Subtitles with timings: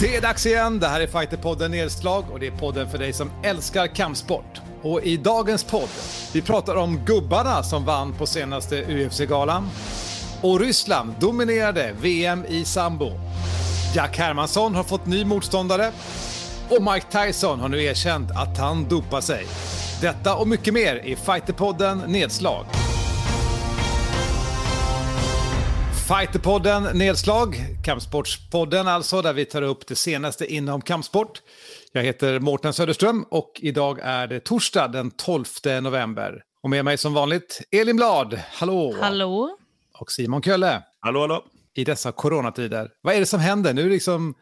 [0.00, 0.80] Det är dags igen.
[0.80, 4.60] Det här är Fighterpodden Nedslag och det är podden för dig som älskar kampsport.
[4.82, 5.88] Och i dagens podd,
[6.32, 9.68] vi pratar om gubbarna som vann på senaste UFC-galan.
[10.42, 13.10] Och Ryssland dominerade VM i sambo.
[13.94, 15.92] Jack Hermansson har fått ny motståndare.
[16.68, 19.46] Och Mike Tyson har nu erkänt att han dopar sig.
[20.00, 22.66] Detta och mycket mer i Fighterpodden Nedslag.
[26.18, 31.42] Fighterpodden Nedslag, kampsportspodden alltså, där vi tar upp det senaste inom kampsport.
[31.92, 35.44] Jag heter Mårten Söderström och idag är det torsdag den 12
[35.82, 36.42] november.
[36.62, 38.96] Och med mig som vanligt Elin Blad, hallå!
[39.00, 39.56] Hallå!
[39.98, 40.82] Och Simon Kölle.
[41.00, 41.44] Hallå, hallå!
[41.74, 42.90] I dessa coronatider.
[43.00, 43.74] Vad är det som händer?
[43.74, 44.34] Nu är det liksom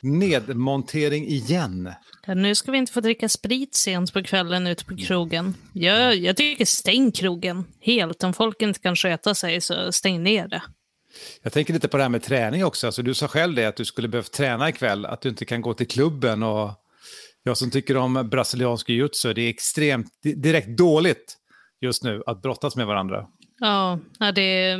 [0.00, 1.92] nedmontering igen.
[2.26, 5.54] Ja, nu ska vi inte få dricka sprit sent på kvällen ute på krogen.
[5.72, 8.24] Jag, jag tycker stäng krogen helt.
[8.24, 10.62] Om folk inte kan sköta sig så stäng ner det.
[11.42, 12.86] Jag tänker lite på det här med träning också.
[12.86, 15.60] Alltså, du sa själv det att du skulle behövt träna ikväll, att du inte kan
[15.60, 16.42] gå till klubben.
[16.42, 16.70] Och
[17.42, 21.36] jag som tycker om brasiliansk jiu-jitsu, det är extremt direkt dåligt
[21.80, 23.26] just nu att brottas med varandra.
[23.58, 23.98] Ja,
[24.34, 24.78] det,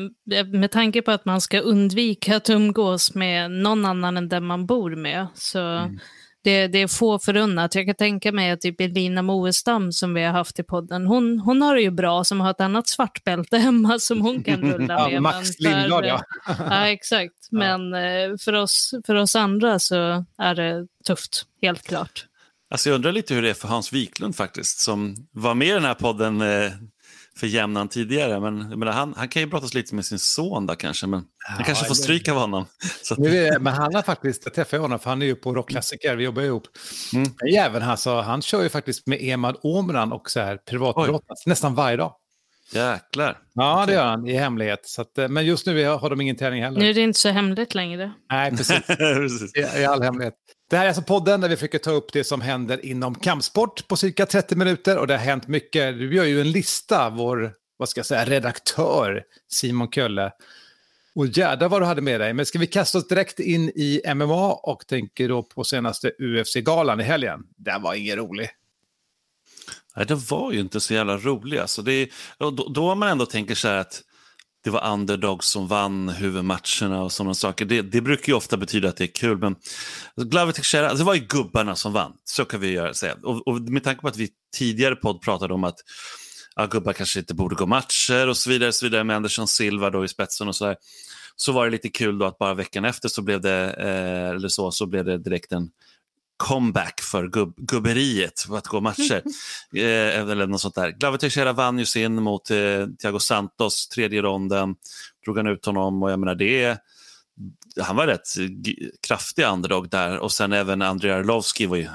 [0.52, 4.66] med tanke på att man ska undvika att umgås med någon annan än den man
[4.66, 5.26] bor med.
[5.34, 5.98] Så mm.
[6.44, 7.74] Det, det, är få förunnat.
[7.74, 11.38] Jag kan tänka mig att typ Elina Moestam som vi har haft i podden, hon,
[11.38, 15.04] hon har det ju bra som har ett annat svartbälte hemma som hon kan rulla
[15.04, 15.12] med.
[15.12, 16.22] ja, Max Lindblad ja.
[16.58, 17.48] ja, exakt.
[17.50, 18.00] Men ja.
[18.00, 22.26] Eh, för, oss, för oss andra så är det tufft, helt klart.
[22.70, 25.70] Alltså jag undrar lite hur det är för Hans Wiklund faktiskt, som var med i
[25.70, 26.72] den här podden eh,
[27.38, 28.40] för jämnan tidigare.
[28.40, 31.54] Men menar, han, han kan ju brottas lite med sin son där kanske, men ja,
[31.54, 32.66] han kanske får stryk av honom.
[33.02, 33.14] Så.
[33.14, 36.24] Nu, men han har faktiskt, jag träffade honom för han är ju på rockklassiker, vi
[36.24, 36.64] jobbar ihop.
[37.14, 37.30] Mm.
[37.56, 41.96] Även alltså, han kör ju faktiskt med Emad Omran och så här privatbrottas nästan varje
[41.96, 42.14] dag.
[42.72, 43.38] Jäklar.
[43.54, 43.86] Ja, okay.
[43.86, 44.80] det gör han i hemlighet.
[44.82, 46.80] Så att, eh, men just nu har de ingen träning heller.
[46.80, 48.12] Nu är det inte så hemligt längre.
[48.30, 48.86] Nej, precis.
[48.86, 49.56] precis.
[49.56, 50.34] I, I all hemlighet.
[50.70, 53.88] Det här är alltså podden där vi försöker ta upp det som händer inom kampsport
[53.88, 55.98] på cirka 30 minuter och det har hänt mycket.
[55.98, 59.22] Du gör ju en lista, vår vad ska jag säga, redaktör
[59.52, 60.32] Simon Kölle.
[61.14, 62.32] Och jädrar vad du hade med dig.
[62.32, 67.00] Men ska vi kasta oss direkt in i MMA och tänker då på senaste UFC-galan
[67.00, 67.40] i helgen.
[67.56, 68.50] Den var ingen rolig.
[69.96, 71.58] Nej, det var ju inte så jävla rolig.
[71.58, 74.02] Alltså det, då, då man ändå tänker så här att
[74.64, 77.64] det var underdogs som vann huvudmatcherna och sådana saker.
[77.64, 79.38] Det, det brukar ju ofta betyda att det är kul.
[79.38, 79.56] Men
[80.16, 82.12] Glover Teixeira, alltså det var ju gubbarna som vann.
[82.24, 83.14] Så kan vi göra, säga.
[83.22, 85.76] Och, och med tanke på att vi tidigare podd pratade om att
[86.56, 89.90] ja, gubbar kanske inte borde gå matcher och så vidare, så vidare med Andersson Silva
[89.90, 90.76] då i spetsen och så där.
[91.36, 94.48] Så var det lite kul då att bara veckan efter så blev det, eh, eller
[94.48, 95.68] så, så blev det direkt en
[96.36, 99.22] comeback för gubb, gubberiet för att gå matcher.
[99.76, 100.90] eh, eller något sånt där.
[100.90, 104.74] Glover Teixeira vann ju sin mot eh, Thiago Santos, tredje ronden,
[105.24, 106.78] drog han ut honom och jag menar det
[107.80, 108.28] han var rätt
[109.06, 111.88] kraftig underdog där och sen även Andrei Arlovski var ju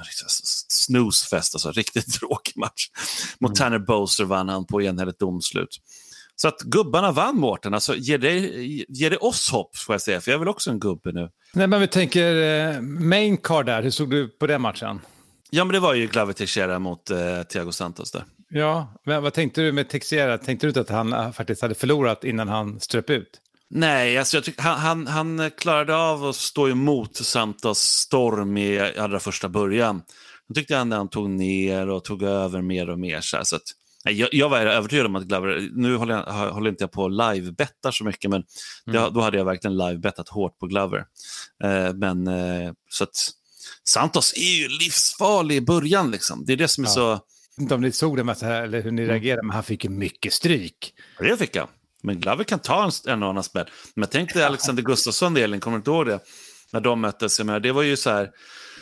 [0.67, 2.87] snoozefest, alltså riktigt tråkig match.
[3.39, 3.55] Mot mm.
[3.55, 5.77] Tanner Bowser vann han på enhälligt domslut.
[6.41, 8.39] Så att gubbarna vann Mårten, alltså ger det,
[8.89, 11.29] ger det oss hopp får jag säga, för jag är väl också en gubbe nu.
[11.53, 14.99] Nej men vi tänker eh, main card där, hur såg du på den matchen?
[15.49, 18.23] Ja men det var ju Glover Teixeira mot eh, Thiago Santos där.
[18.49, 20.37] Ja, men vad tänkte du med Teixeira?
[20.37, 23.41] Tänkte du inte att han eh, faktiskt hade förlorat innan han ströp ut?
[23.69, 29.19] Nej, alltså jag han, han, han, klarade av att stå emot Santos storm i allra
[29.19, 30.01] första början.
[30.47, 33.21] Jag tyckte han, han tog ner och tog över mer och mer.
[33.21, 33.61] Så att,
[34.03, 37.91] jag, jag, var övertygad om att Glover, nu håller, jag, håller inte jag på live-bettar
[37.91, 38.43] så mycket, men
[38.87, 39.03] mm.
[39.03, 41.05] det, då hade jag verkligen live-bettat hårt på Glover.
[41.63, 43.31] Eh, men eh, så att
[43.83, 46.45] Santos är ju livsfarlig i början, liksom.
[46.45, 46.93] det är det som är ja.
[46.93, 47.19] så...
[47.61, 49.13] Inte om ni såg det, med eller hur ni mm.
[49.13, 50.93] reagerade, men han fick ju mycket stryk.
[51.19, 51.67] Det fick han.
[52.03, 53.65] Men Glover kan ta en, en annan spel.
[53.95, 56.19] Men tänk dig Alexander Gustafsson, Elin, kommer du inte ihåg det?
[56.73, 58.29] När de möttes, jag menar, det var ju så här...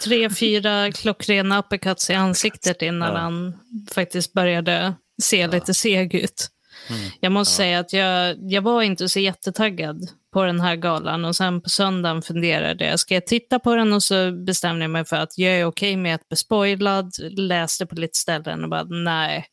[0.04, 3.20] Tre, fyra klockrena uppercuts i ansiktet innan ja.
[3.20, 3.54] han
[3.92, 5.48] faktiskt började se ja.
[5.48, 6.48] lite seg ut.
[6.90, 7.02] Mm.
[7.20, 7.56] Jag måste ja.
[7.56, 11.70] säga att jag, jag var inte så jättetaggad på den här galan och sen på
[11.70, 15.38] söndagen funderade jag, ska jag titta på den och så bestämde jag mig för att
[15.38, 19.46] jag är okej okay med att bli spoilad, läste på lite ställen och bara nej,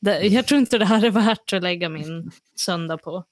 [0.00, 3.24] det, jag tror inte det här är värt att lägga min söndag på.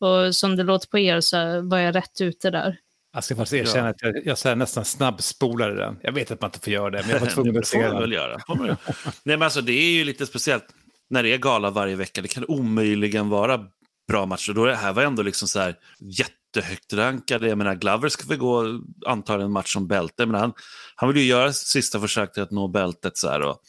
[0.00, 2.76] Och som det låter på er så var jag rätt ute där.
[3.12, 5.98] Jag ska faktiskt erkänna att jag, jag så nästan snabbspolade den.
[6.02, 7.98] Jag vet att man inte får göra det, men jag var tvungen att se den.
[7.98, 8.40] Väl göra.
[8.48, 8.76] Nej,
[9.24, 10.64] men alltså, det är ju lite speciellt
[11.10, 12.22] när det är gala varje vecka.
[12.22, 13.64] Det kan omöjligen vara
[14.08, 14.52] bra matcher.
[14.52, 17.48] Då är det här var ändå liksom så här jättehögt rankade.
[17.48, 20.52] Jag menar, Glover ska väl gå antagligen en match som bälte, men han,
[20.94, 23.16] han vill ju göra sista försök till att nå bältet.
[23.16, 23.62] Så här, och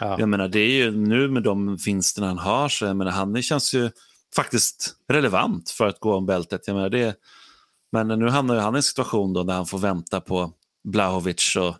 [0.00, 0.16] Ja.
[0.18, 3.42] Jag menar, det är ju nu med de vinsterna han har, så jag menar, han
[3.42, 3.90] känns ju
[4.36, 6.60] faktiskt relevant för att gå om bältet.
[6.66, 7.16] Jag menar, det,
[7.92, 10.52] men nu hamnar han i en situation då där han får vänta på
[10.84, 11.76] Blahovic och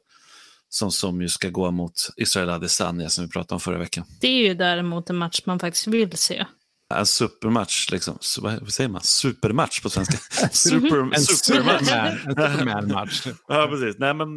[0.69, 4.05] som, som ju ska gå mot Israel Adesanya som vi pratade om förra veckan.
[4.21, 6.47] Det är ju däremot en match man faktiskt vill se.
[6.95, 8.19] En supermatch, liksom.
[8.41, 9.01] vad säger man?
[9.03, 10.17] Supermatch på svenska.
[10.53, 11.89] Super, en supermatch.
[11.89, 13.27] Superman-match.
[13.49, 13.99] ja, precis.
[13.99, 14.29] Nej, men,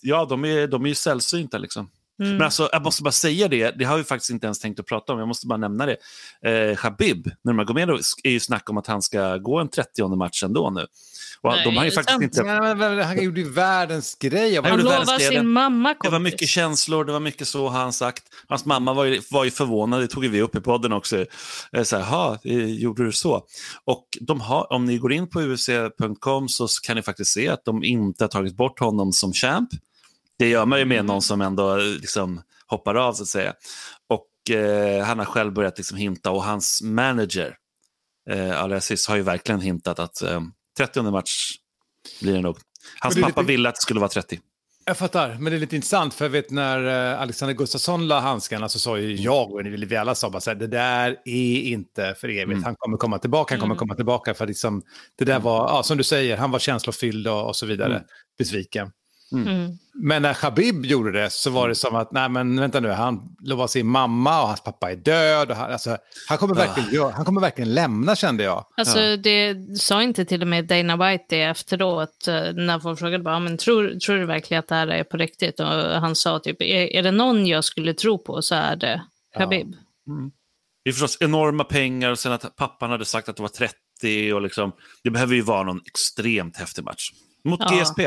[0.00, 1.58] ja, de är, de är ju sällsynta.
[1.58, 1.90] Liksom.
[2.20, 2.32] Mm.
[2.32, 4.86] Men alltså, jag måste bara säga det, det har vi faktiskt inte ens tänkt att
[4.86, 5.96] prata om, jag måste bara nämna det.
[6.44, 10.70] Eh, Habib Nurmagomedov är ju snack om att han ska gå en 30 match ändå
[10.70, 10.86] nu.
[11.40, 12.40] Och Nej, de har ju faktiskt inte...
[12.40, 14.56] Ja, han gjorde ju världens grej.
[14.56, 16.08] Han, han lovade sin mamma kompis.
[16.08, 18.22] Det var mycket känslor, det var mycket så har han sagt.
[18.48, 21.26] Hans mamma var ju, var ju förvånad, det tog vi upp i podden också.
[21.72, 23.42] Eh, så här, gjorde du så?
[23.84, 27.64] Och de har, om ni går in på UFC.com så kan ni faktiskt se att
[27.64, 29.68] de inte har tagit bort honom som champ.
[30.38, 33.54] Det gör man ju med någon som ändå liksom hoppar av så att säga.
[34.08, 37.56] Och eh, han har själv börjat liksom hinta och hans manager,
[38.30, 40.40] eh, Alessis, har ju verkligen hintat att eh,
[40.78, 41.54] 30 match
[42.20, 42.58] blir det nog.
[43.00, 43.42] Hans pappa lite...
[43.42, 44.40] ville att det skulle vara 30.
[44.84, 48.20] Jag fattar, men det är lite intressant för jag vet när eh, Alexander Gustafsson la
[48.20, 51.60] handskarna så sa ju jag och vi alla sa bara så här, det där är
[51.60, 52.64] inte för evigt, mm.
[52.64, 53.78] han kommer komma tillbaka, han kommer mm.
[53.78, 54.82] komma tillbaka för liksom,
[55.18, 58.02] det där var, ja, som du säger, han var känslofylld och, och så vidare, mm.
[58.38, 58.90] besviken.
[59.32, 59.48] Mm.
[59.48, 59.78] mm.
[60.00, 63.36] Men när Khabib gjorde det så var det som att, nej men vänta nu, han
[63.40, 65.50] lovade sin mamma och hans pappa är död.
[65.50, 65.96] Och han, alltså,
[66.28, 67.10] han, kommer verkligen, uh.
[67.10, 68.64] han kommer verkligen lämna kände jag.
[68.76, 69.16] Alltså ja.
[69.16, 73.38] det sa inte till och med Dana White det efteråt eh, när folk frågade bara,
[73.38, 75.60] men tror, tror du verkligen att det här är på riktigt?
[75.60, 75.66] Och
[76.00, 79.02] han sa typ, är, är det någon jag skulle tro på så är det
[79.38, 79.74] Khabib.
[80.06, 80.12] Ja.
[80.12, 80.30] Mm.
[80.84, 84.32] Det är förstås enorma pengar och sen att pappan hade sagt att det var 30
[84.32, 84.72] och liksom,
[85.02, 87.10] det behöver ju vara någon extremt häftig match.
[87.44, 87.80] Mot ja.
[87.80, 88.00] GSP.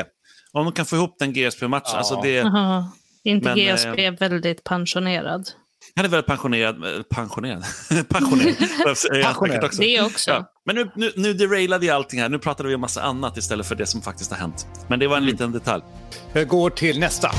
[0.53, 1.91] Om de kan få ihop den GSP-matchen.
[1.91, 1.97] Ja.
[1.97, 2.91] Alltså det, Aha.
[3.23, 5.49] Inte men, GSP eh, väldigt pensionerad?
[5.95, 6.75] Han är väldigt pensionerad.
[6.75, 7.63] Eh, pensionerad?
[8.09, 8.57] pensionerad.
[9.23, 9.63] pensionerad.
[9.63, 9.81] Också.
[9.81, 10.31] Det också.
[10.31, 10.51] Ja.
[10.65, 12.29] Men nu, nu, nu derailade vi allting här.
[12.29, 14.67] Nu pratade vi om massa annat istället för det som faktiskt har hänt.
[14.87, 15.31] Men det var en mm.
[15.31, 15.83] liten detalj.
[16.33, 17.31] Jag går till nästa.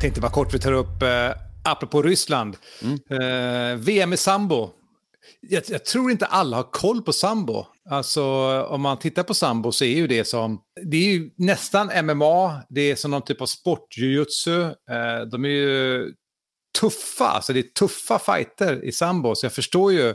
[0.00, 1.08] Tänkte bara kort vi tar upp, eh,
[1.64, 2.98] apropå Ryssland, mm.
[3.10, 4.77] eh, VM i sambo
[5.50, 7.66] jag, jag, tror inte alla har koll på sambo.
[7.90, 8.24] Alltså
[8.62, 12.62] om man tittar på sambo så är ju det som, det är ju nästan MMA,
[12.68, 14.62] det är som någon typ av sportjujutsu.
[14.62, 16.12] Eh, de är ju
[16.80, 19.34] tuffa, alltså det är tuffa fighter i sambo.
[19.34, 20.14] Så jag förstår ju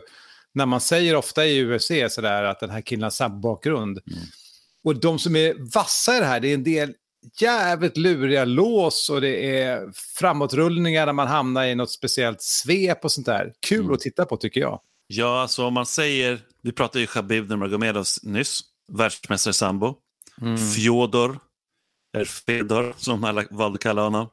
[0.53, 3.99] när man säger ofta i UFC sådär att den här killen har sambo-bakgrund.
[4.07, 4.19] Mm.
[4.83, 6.93] Och de som är vassa i det här, det är en del
[7.41, 13.11] jävligt luriga lås och det är framåtrullningar när man hamnar i något speciellt svep och
[13.11, 13.53] sånt där.
[13.67, 13.93] Kul mm.
[13.93, 14.79] att titta på tycker jag.
[15.07, 18.61] Ja, alltså om man säger, vi pratade ju Khabib Nurmagomedov nyss,
[18.91, 19.95] världsmästare sambo.
[20.41, 20.57] Mm.
[20.57, 21.39] Fjodor,
[22.15, 24.29] eller Fedor som alla valde att kalla honom.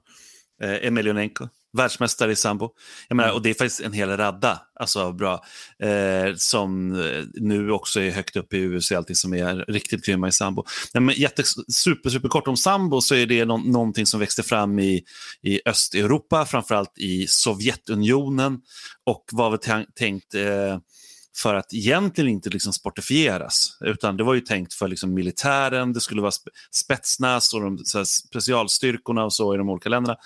[0.63, 2.71] Eh, Emelianenko, världsmästare i sambo.
[3.09, 3.37] Jag menar, mm.
[3.37, 5.45] Och det är faktiskt en hel radda alltså, bra,
[5.83, 10.29] eh, som eh, nu också är högt upp i USA, allting som är riktigt grymma
[10.29, 10.65] i sambo.
[10.95, 14.43] Nej, men jätte, super, super kort om sambo så är det no någonting som växte
[14.43, 15.05] fram i,
[15.43, 18.61] i Östeuropa, framförallt i Sovjetunionen
[19.07, 20.79] och var väl tänkt eh,
[21.37, 26.01] för att egentligen inte liksom sportifieras, utan det var ju tänkt för liksom militären, det
[26.01, 26.33] skulle vara
[26.71, 30.17] Spetsnaz och de här, specialstyrkorna och så i de olika länderna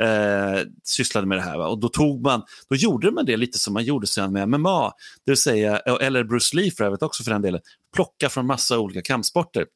[0.00, 1.58] eh, sysslade med det här.
[1.58, 1.68] Va?
[1.68, 4.92] Och då, tog man, då gjorde man det lite som man gjorde sen med MMA,
[5.24, 7.60] det vill säga, eh, eller Bruce Lee för övrigt också för den delen,
[7.94, 9.66] plocka från massa olika kampsporter.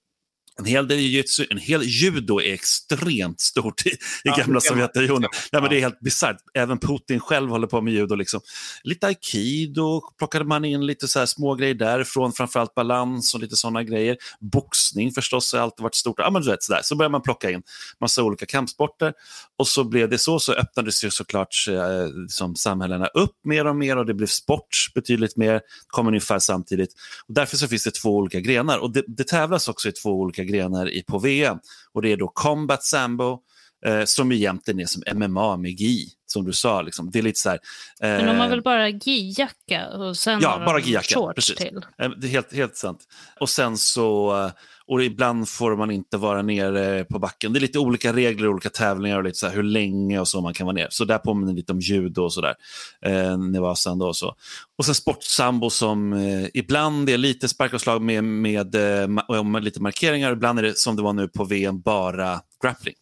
[0.59, 5.31] En hel del jujutsu, en hel judo är extremt stort i, i ja, gamla Sovjetunionen.
[5.51, 6.37] Ja, men det är helt bisarrt.
[6.55, 8.15] Även Putin själv håller på med judo.
[8.15, 8.41] Liksom.
[8.85, 13.83] Lite aikido plockade man in lite så små grejer därifrån, framförallt balans och lite sådana
[13.83, 14.17] grejer.
[14.41, 16.19] Boxning förstås har alltid varit stort.
[16.19, 16.81] Ja, men du vet, så, där.
[16.83, 17.63] så började man plocka in
[18.01, 19.13] massa olika kampsporter
[19.59, 23.77] och så blev det så, så öppnades ju såklart eh, liksom, samhällena upp mer och
[23.77, 26.91] mer och det blev sport betydligt mer, kom ungefär samtidigt.
[27.29, 30.11] Och därför så finns det två olika grenar och det, det tävlas också i två
[30.11, 31.59] olika grenar i, på VM.
[31.93, 33.39] Och det är då Combat Sambo,
[33.87, 36.83] eh, som egentligen är som MMA med gi, som du sa.
[36.83, 37.11] Liksom.
[37.11, 37.59] Det är lite så här,
[38.01, 41.57] eh, Men de har väl bara gi-jacka och sen ja, bara de shorts precis.
[41.57, 41.77] till?
[41.99, 43.01] Eh, det är helt, helt sant.
[43.41, 44.51] Och sen så eh,
[44.89, 47.53] och ibland får man inte vara nere på backen.
[47.53, 50.55] Det är lite olika regler, olika tävlingar och lite så hur länge och så man
[50.55, 50.89] kan vara nere.
[50.91, 52.55] Så där påminner lite om judo och sådär.
[53.03, 54.35] Eh, Nevasan då och så.
[54.79, 59.65] Och sen sportsambo som eh, ibland är lite spark och slag med, med, eh, med
[59.65, 60.33] lite markeringar.
[60.33, 62.95] Ibland är det som det var nu på VM, bara grappling.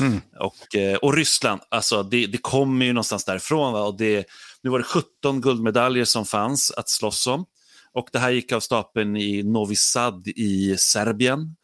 [0.00, 0.20] Mm.
[0.40, 3.72] Och, eh, och Ryssland, alltså det, det kommer ju någonstans därifrån.
[3.72, 3.82] Va?
[3.82, 4.26] Och det,
[4.62, 7.44] nu var det 17 guldmedaljer som fanns att slåss om.
[7.94, 11.56] Och det här gick av stapeln i Novi Sad i Serbien.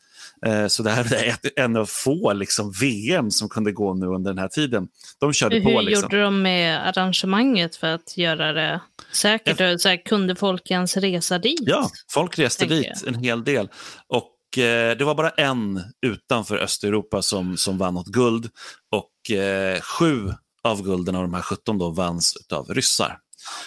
[0.46, 4.06] Eh, så det här är ett, en av få liksom, VM som kunde gå nu
[4.06, 4.88] under den här tiden.
[5.20, 5.70] De körde Hur på.
[5.70, 6.02] Hur liksom.
[6.02, 8.80] gjorde de med arrangemanget för att göra det
[9.12, 9.60] säkert?
[9.60, 9.78] Ja.
[9.78, 11.60] Så här, kunde folk ens resa dit?
[11.60, 13.68] Ja, folk reste dit en hel del.
[14.06, 18.50] Och Och eh, det var bara en utanför Östeuropa som, som vann något guld.
[18.90, 20.32] Och eh, sju
[20.62, 23.18] av gulden av de här 17 då vanns av ryssar.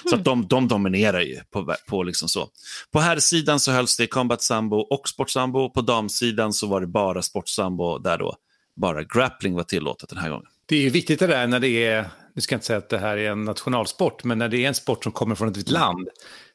[0.09, 2.49] Så att de, de dominerar ju på, på liksom så.
[2.91, 5.69] På herrsidan så hölls det combat sambo och sportsambo.
[5.69, 8.35] På damsidan så var det bara sportsambo där då
[8.75, 10.45] bara grappling var tillåtet den här gången.
[10.65, 12.89] Det är ju viktigt det där när det är, nu ska jag inte säga att
[12.89, 15.57] det här är en nationalsport, men när det är en sport som kommer från ett
[15.57, 16.09] vitt land.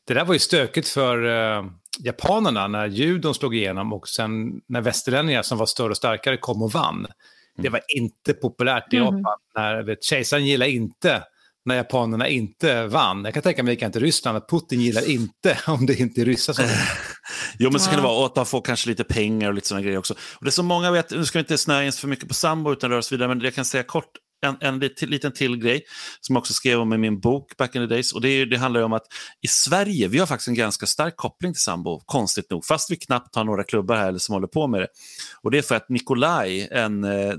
[0.05, 1.67] Det där var ju stökigt för uh,
[1.99, 6.63] japanerna när judon slog igenom och sen när västerlänningar som var större och starkare kom
[6.63, 7.07] och vann.
[7.59, 9.39] Det var inte populärt i Japan.
[9.55, 11.23] När, vet, kejsaren gillar inte
[11.67, 13.25] när japanerna inte vann.
[13.25, 16.25] Jag kan tänka mig likadant i Ryssland, att Putin gillar inte om det inte är
[16.25, 16.65] ryssar som
[17.59, 18.19] Jo, men så kan det vara.
[18.19, 20.15] Och att de får kanske lite pengar och lite sådana grejer också.
[20.35, 22.73] Och det som många vet, nu ska vi inte snöa in för mycket på sambo
[22.73, 25.83] utan röra oss vidare, men jag kan säga kort en, en liten, liten till grej
[26.21, 28.13] som jag också skrev om i min bok Back in the days.
[28.13, 29.07] Och det, det handlar om att
[29.43, 32.97] i Sverige, vi har faktiskt en ganska stark koppling till sambo, konstigt nog, fast vi
[32.97, 34.89] knappt har några klubbar här som håller på med det.
[35.43, 37.35] Och det är för att Nikolaj, en eh,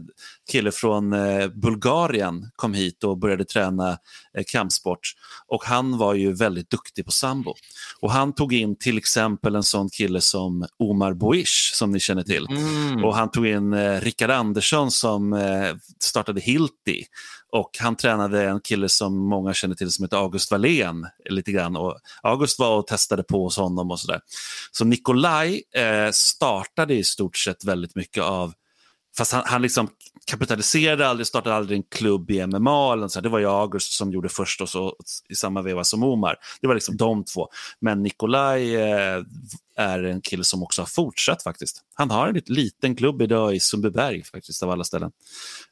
[0.52, 3.98] kille från eh, Bulgarien, kom hit och började träna
[4.44, 5.00] kampsport.
[5.48, 7.56] Och han var ju väldigt duktig på sambo.
[8.00, 12.24] Och han tog in till exempel en sån kille som Omar Boish, som ni känner
[12.24, 12.48] till.
[12.50, 13.06] Mm.
[13.06, 17.04] Och han tog in eh, Rickard Andersson som eh, startade Hilti.
[17.52, 21.08] Och han tränade en kille som många känner till som heter August Wallén.
[21.30, 21.76] Lite grann.
[21.76, 24.22] Och August var och testade på hos honom och sådär.
[24.72, 28.54] Så Nikolaj eh, startade i stort sett väldigt mycket av
[29.18, 29.90] Fast han, han liksom
[30.28, 32.94] kapitaliserade aldrig, startade aldrig en klubb i MMA.
[32.94, 33.22] Eller så.
[33.22, 34.96] Det var ju August som gjorde först och så
[35.30, 36.36] i samma veva som Omar.
[36.62, 37.48] Det var liksom de två.
[37.80, 39.24] Men Nikolaj eh,
[39.78, 41.82] är en kille som också har fortsatt faktiskt.
[41.94, 45.12] Han har en liten klubb idag i Sundbyberg faktiskt av alla ställen.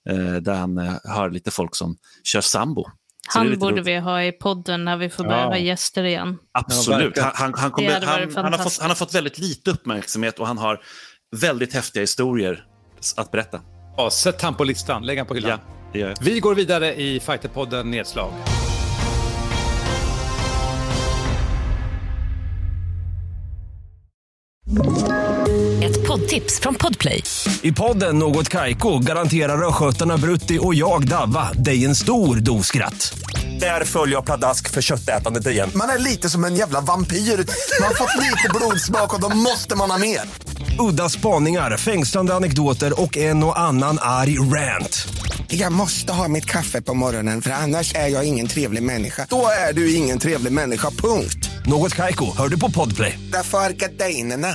[0.09, 2.85] Eh, där han eh, har lite folk som kör sambo.
[3.29, 3.87] Så Han borde roligt.
[3.87, 5.47] vi ha i podden när vi får börja Ja.
[5.47, 6.37] ha gäster igen.
[6.51, 7.17] Absolut.
[7.17, 10.47] Han, han, han, kommer, han, han, har fått, han har fått väldigt lite uppmärksamhet och
[10.47, 10.81] han har
[11.35, 12.65] väldigt häftiga historier
[13.17, 13.61] att berätta.
[13.97, 15.49] Ja, sätt han på listan, lägg han på hyllan.
[15.51, 15.57] Ja,
[15.93, 16.17] det gör jag.
[16.21, 18.31] Vi går vidare i Fighterpodden Nedslag.
[25.83, 27.23] Ett poddtips från Podplay.
[27.61, 33.17] I podden Något Kaiko garanterar östgötarna Brutti och jag, Davva, dig en stor dos skratt.
[33.59, 35.69] Där följer jag pladask för köttätandet igen.
[35.75, 37.17] Man är lite som en jävla vampyr.
[37.17, 40.21] Man har fått lite blodsmak och då måste man ha mer.
[40.79, 45.07] Udda spaningar, fängslande anekdoter och en och annan arg rant.
[45.47, 49.27] Jag måste ha mitt kaffe på morgonen för annars är jag ingen trevlig människa.
[49.29, 51.49] Då är du ingen trevlig människa, punkt.
[51.65, 53.19] Något Kaiko, hör du på Podplay.
[53.31, 54.47] Därför är gardinerna.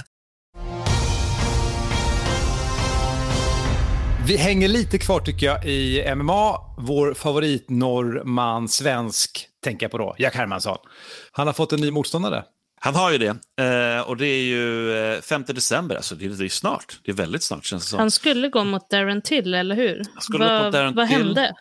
[4.26, 6.56] Vi hänger lite kvar tycker jag i MMA.
[6.78, 10.78] Vår favorit norrman, svensk, tänker jag på då, Jack Hermansson.
[11.32, 12.44] Han har fått en ny motståndare.
[12.82, 13.28] Han har ju det.
[13.64, 16.98] Eh, och det är ju eh, 5 december, alltså det är, det är snart.
[17.04, 17.98] Det är väldigt snart känns det som.
[17.98, 20.04] Han skulle gå mot Darren Till, eller hur?
[20.20, 21.16] skulle gå vad, mot Darren vad Till.
[21.16, 21.54] hände?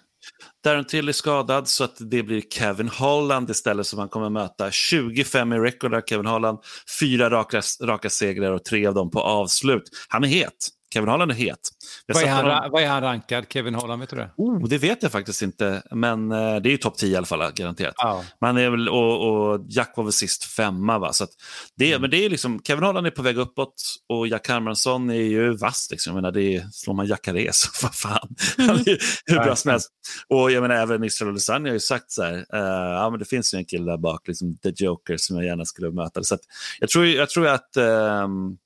[0.64, 4.72] Darren Till är skadad så att det blir Kevin Holland istället som han kommer möta.
[4.72, 6.58] 25 i record har Kevin Holland,
[7.00, 9.84] fyra raka, raka segrar och tre av dem på avslut.
[10.08, 10.70] Han är het.
[10.94, 11.60] Kevin Holland är het.
[12.08, 14.00] Vad är, han, vad är han rankad, Kevin Holland?
[14.00, 14.32] Vet du det?
[14.38, 17.26] Oh, det vet jag faktiskt inte, men eh, det är ju topp 10 i alla
[17.26, 17.94] fall, garanterat.
[17.98, 18.24] Ja.
[18.42, 21.14] Man är väl, och, och Jack var väl sist femma, va?
[21.14, 21.28] Så
[21.76, 25.14] det, Men det är liksom, Kevin Holland är på väg uppåt och Jack Hermansson är
[25.14, 25.88] ju vass.
[25.92, 26.12] Liksom.
[26.12, 29.56] Jag menar, det är, slår man Jacare så vad fan, han är ju hur bra
[29.56, 29.90] som helst.
[30.28, 33.26] Och jag menar, även Israel Adesanya har ju sagt så här, eh, ja men det
[33.26, 36.24] finns ju en kille där bak, liksom, The Joker, som jag gärna skulle möta.
[36.24, 36.42] Så att,
[36.80, 38.58] jag, tror, jag tror att ehm,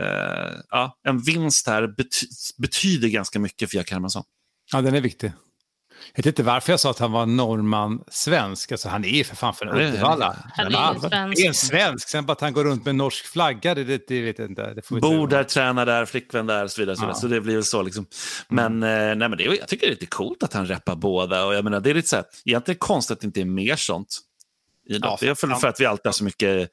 [0.00, 2.26] eh, ja, en vinst här bety
[2.58, 4.22] betyder ganska mycket för Jack Hermansson.
[4.72, 5.32] ja, den är viktig.
[6.14, 8.72] Jag vet inte varför jag sa att han var norrman-svensk.
[8.72, 10.36] Alltså, han är för fan från det är- Uddevalla.
[10.52, 11.30] Han är.
[11.34, 12.08] Det är en svensk.
[12.08, 14.74] Sen bara att han går runt med norsk flagga, det, det, det vet jag inte.
[14.74, 16.96] Det får Bor där, tränar där, flickvän där och så vidare.
[17.00, 17.14] Ja.
[17.14, 17.82] så det blir väl så.
[17.82, 18.06] Liksom.
[18.48, 20.96] Men, eh, nej, men det, är- jag tycker det är lite coolt att han reppar
[20.96, 21.44] båda.
[21.44, 23.76] Och jag menar, det är lite så här, egentligen konstigt att det inte är mer
[23.76, 24.18] sånt.
[24.88, 25.02] idrott.
[25.10, 26.70] Ja, det är för, för att vi alltid har så mycket...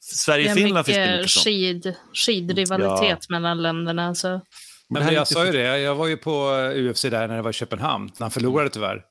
[0.00, 4.14] Sverige-Finland finns det mycket skid, skidrivalitet mellan länderna.
[4.14, 4.40] Så.
[4.88, 7.50] Men, är jag sa ju det, jag var ju på UFC där när det var
[7.50, 8.10] i Köpenhamn.
[8.18, 9.02] Han förlorade tyvärr.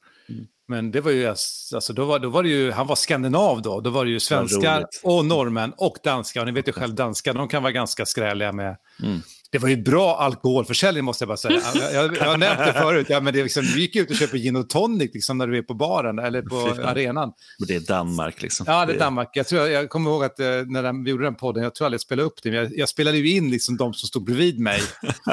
[0.67, 3.81] Men det var ju, alltså, då var, då var det ju, han var skandinav då.
[3.81, 6.41] Då var det ju svenskar och norrmän och danskar.
[6.41, 8.77] Och ni vet ju själv, danskar, de kan vara ganska skräliga med...
[9.03, 9.21] Mm.
[9.51, 11.61] Det var ju bra alkoholförsäljning måste jag bara säga.
[11.75, 13.07] Jag, jag, jag har nämnt det förut.
[13.09, 15.47] Ja, men det är liksom, du gick ut och köper gin och tonic liksom, när
[15.47, 17.33] du är på baren eller på arenan.
[17.59, 18.41] Men det är Danmark.
[18.41, 18.65] Liksom.
[18.69, 19.29] Ja, det är Danmark.
[19.33, 21.97] Jag, tror, jag kommer ihåg att eh, när vi gjorde den podden, jag tror aldrig
[21.97, 24.59] jag spelade upp det, men jag, jag spelade ju in liksom de som stod bredvid
[24.59, 24.81] mig.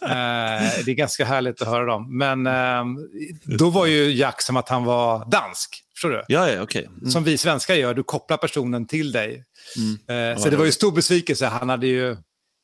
[0.00, 0.08] eh,
[0.84, 2.18] det är ganska härligt att höra dem.
[2.18, 2.84] Men eh,
[3.44, 5.84] då var ju Jack som att han var dansk.
[5.94, 6.24] Förstår du?
[6.28, 6.88] Ja, ja, okej.
[7.00, 7.10] Mm.
[7.10, 9.44] Som vi svenskar gör, du kopplar personen till dig.
[10.08, 11.46] Eh, så det var ju stor besvikelse.
[11.46, 12.16] Han hade ju...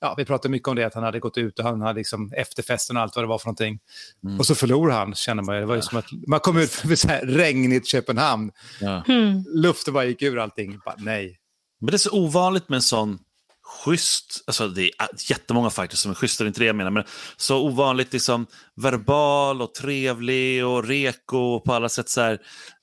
[0.04, 2.32] ja, vi pratade mycket om det, att han hade gått ut och han hade liksom
[2.32, 3.78] efterfesten och allt vad det var för någonting.
[4.24, 4.38] Mm.
[4.38, 5.54] Och så förlorade han, känner man.
[5.54, 8.50] Det var ju som att man kom ut för så här regnigt Köpenhamn.
[8.80, 9.04] Ja.
[9.08, 9.44] Mm.
[9.48, 10.78] Luften bara gick ur allting.
[10.84, 11.38] Bara, nej.
[11.80, 13.18] Men det är så ovanligt med en sån
[13.64, 14.90] schysst, alltså det är
[15.30, 17.04] jättemånga fighters som är schyssta, det är inte det jag menar, men
[17.36, 22.38] så ovanligt liksom verbal och trevlig och reko och på alla sätt så här.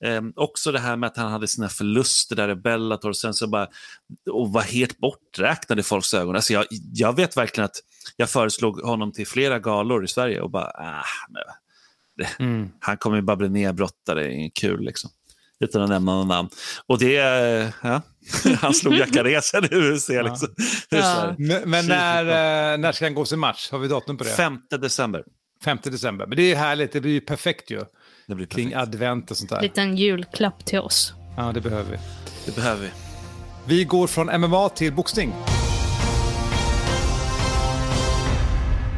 [0.05, 3.33] Eh, också det här med att han hade sina förluster där i Bellator och sen
[3.33, 3.67] så bara,
[4.31, 6.35] och var helt borträknad i folks ögon.
[6.35, 7.79] Alltså jag, jag vet verkligen att
[8.15, 12.69] jag föreslog honom till flera galor i Sverige och bara, ah, nej, mm.
[12.79, 15.11] han kommer ju bara bli nedbrottad, det är kul liksom
[15.61, 16.49] utan att nämna någon namn.
[16.87, 17.13] Och det,
[17.83, 18.01] ja,
[18.61, 20.09] han slog Jacaresen i UFC.
[20.09, 20.47] Liksom.
[20.89, 21.35] Ja.
[21.37, 22.25] Men, men när,
[22.73, 23.71] eh, när ska han gå sin match?
[23.71, 24.29] Har vi datum på det?
[24.29, 25.23] 5 december.
[25.63, 26.25] 5 december.
[26.27, 27.79] Men det är härligt, det blir ju perfekt ju.
[28.27, 28.55] Det blir perfekt.
[28.55, 29.61] Kring advent och sånt där.
[29.61, 31.13] Liten julklapp till oss.
[31.37, 31.97] Ja, det behöver vi.
[32.45, 32.89] Det behöver vi.
[33.65, 35.33] Vi går från MMA till boxning.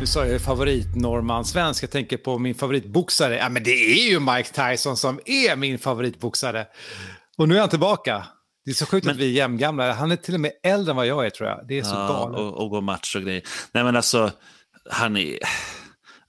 [0.04, 0.88] Du sa ju favorit
[1.46, 1.84] svensk.
[1.84, 3.38] Jag tänker på min favoritboxare.
[3.38, 6.68] Ja, men det är ju Mike Tyson som är min favoritboxare.
[7.38, 8.26] Och nu är han tillbaka.
[8.66, 9.94] Det är så sjukt att vi är jämngamla.
[9.94, 11.68] Han är till och med äldre än vad jag är tror jag.
[11.68, 12.40] Det är så ja, galet.
[12.40, 13.44] Och, och går match och grejer.
[13.72, 14.32] Nej men alltså,
[14.90, 15.40] han är...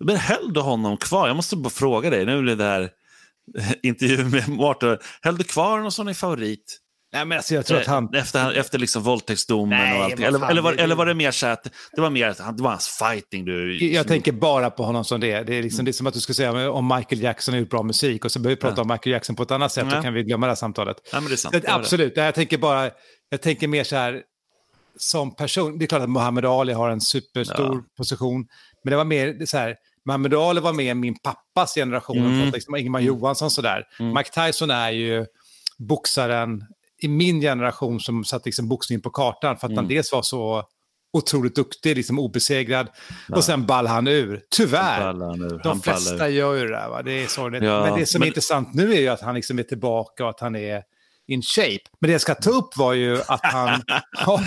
[0.01, 1.27] Men höll du honom kvar?
[1.27, 2.27] Jag måste bara fråga dig.
[2.27, 2.91] Nu blir det här
[3.83, 4.99] intervju med Martin.
[5.23, 6.81] Höll du kvar någon sån i favorit?
[7.15, 8.15] Nej, men alltså jag tror att han...
[8.15, 10.25] Efter, efter liksom våldtäktsdomen Nej, och allting.
[10.25, 12.89] Eller, eller, var, eller var det mer så att det var mer det var hans
[12.89, 13.87] fighting du...
[13.93, 15.43] Jag tänker bara på honom som det.
[15.43, 15.85] Det är, liksom, mm.
[15.85, 18.33] det är som att du skulle säga om Michael Jackson har gjort bra musik och
[18.33, 18.83] så behöver vi prata ja.
[18.83, 19.97] om Michael Jackson på ett annat sätt, ja.
[19.97, 20.97] då kan vi glömma det här samtalet.
[21.13, 21.53] Ja, men det är sant.
[21.53, 22.25] Det, absolut, det.
[22.25, 22.91] jag tänker bara,
[23.31, 24.23] jag tänker mer så här
[24.97, 25.79] som person.
[25.79, 27.83] Det är klart att Muhammad Ali har en superstor ja.
[27.97, 28.47] position,
[28.85, 32.51] men det var mer så här, Muhammad Ali var med min pappas generation, mm.
[32.51, 33.07] liksom Ingemar mm.
[33.07, 33.85] Johansson sådär.
[34.01, 34.15] Mm.
[34.15, 35.27] Mike Tyson är ju
[35.79, 36.63] boxaren
[37.03, 39.77] i min generation som satte liksom boxningen på kartan för att mm.
[39.77, 40.65] han dels var så
[41.13, 42.89] otroligt duktig, liksom obesegrad.
[43.29, 43.37] Ja.
[43.37, 44.43] Och sen ball han ur.
[44.57, 45.01] Tyvärr.
[45.01, 45.61] Han ur.
[45.63, 46.89] De han flesta gör ju det där.
[46.89, 47.03] Va?
[47.03, 47.63] Det är sorgligt.
[47.63, 48.27] Ja, men det som men...
[48.27, 50.83] är intressant nu är ju att han liksom är tillbaka och att han är
[51.27, 51.81] in shape.
[52.01, 53.83] Men det jag ska ta upp var ju att han
[54.13, 54.41] har,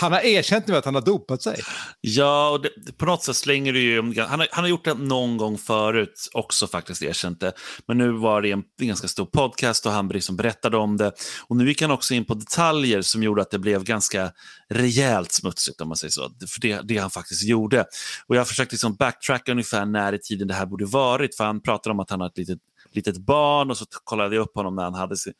[0.00, 1.60] han har erkänt nu att han har dopat sig.
[2.00, 3.96] Ja, och det, på något sätt slänger det ju...
[4.02, 7.52] Han har, han har gjort det någon gång förut också faktiskt erkänt det.
[7.88, 11.12] Men nu var det en, en ganska stor podcast och han liksom berättade om det.
[11.48, 14.30] Och nu gick han också in på detaljer som gjorde att det blev ganska
[14.68, 16.30] rejält smutsigt om man säger så.
[16.48, 17.84] För det, det han faktiskt gjorde.
[18.26, 21.36] Och jag har försökt liksom backtracka ungefär när i tiden det här borde varit.
[21.36, 22.58] För han pratade om att han har ett litet,
[22.92, 25.32] litet barn och så kollade jag upp honom när han hade sin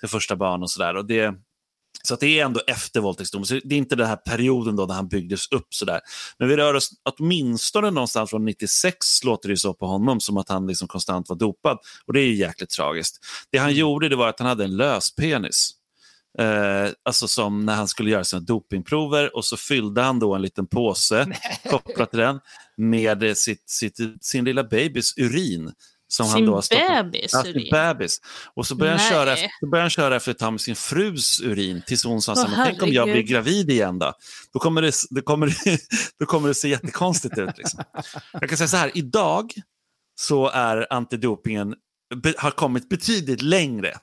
[0.00, 1.02] till första barn och sådär.
[1.02, 1.34] Det,
[2.02, 4.86] så att det är ändå efter våldtäktsdomen, så det är inte den här perioden då
[4.86, 5.74] när han byggdes upp.
[5.74, 6.00] sådär.
[6.38, 10.48] Men vi rör oss åtminstone någonstans från 96, låter det så på honom, som att
[10.48, 11.78] han liksom konstant var dopad.
[12.06, 13.18] Och det är ju jäkligt tragiskt.
[13.50, 13.78] Det han mm.
[13.78, 15.74] gjorde det var att han hade en löspenis.
[16.38, 20.42] Eh, alltså som när han skulle göra sina dopingprover och så fyllde han då en
[20.42, 21.26] liten påse
[21.70, 22.40] kopplat till den
[22.76, 25.72] med sitt, sitt, sin lilla babys urin
[26.12, 27.30] som sin han då har bebis?
[27.32, 28.20] Ja, sin bebis.
[28.54, 31.40] Och så började, han köra, så började han köra efter ett tag med sin frus
[31.40, 34.12] urin tills hon sa, oh, tänk om jag blir gravid igen då?
[34.52, 35.78] Då kommer det, då kommer det,
[36.18, 37.58] då kommer det se jättekonstigt ut.
[37.58, 37.84] Liksom.
[38.32, 39.52] Jag kan säga så här, idag
[40.20, 41.74] så är antidopingen
[42.36, 43.94] har kommit betydligt längre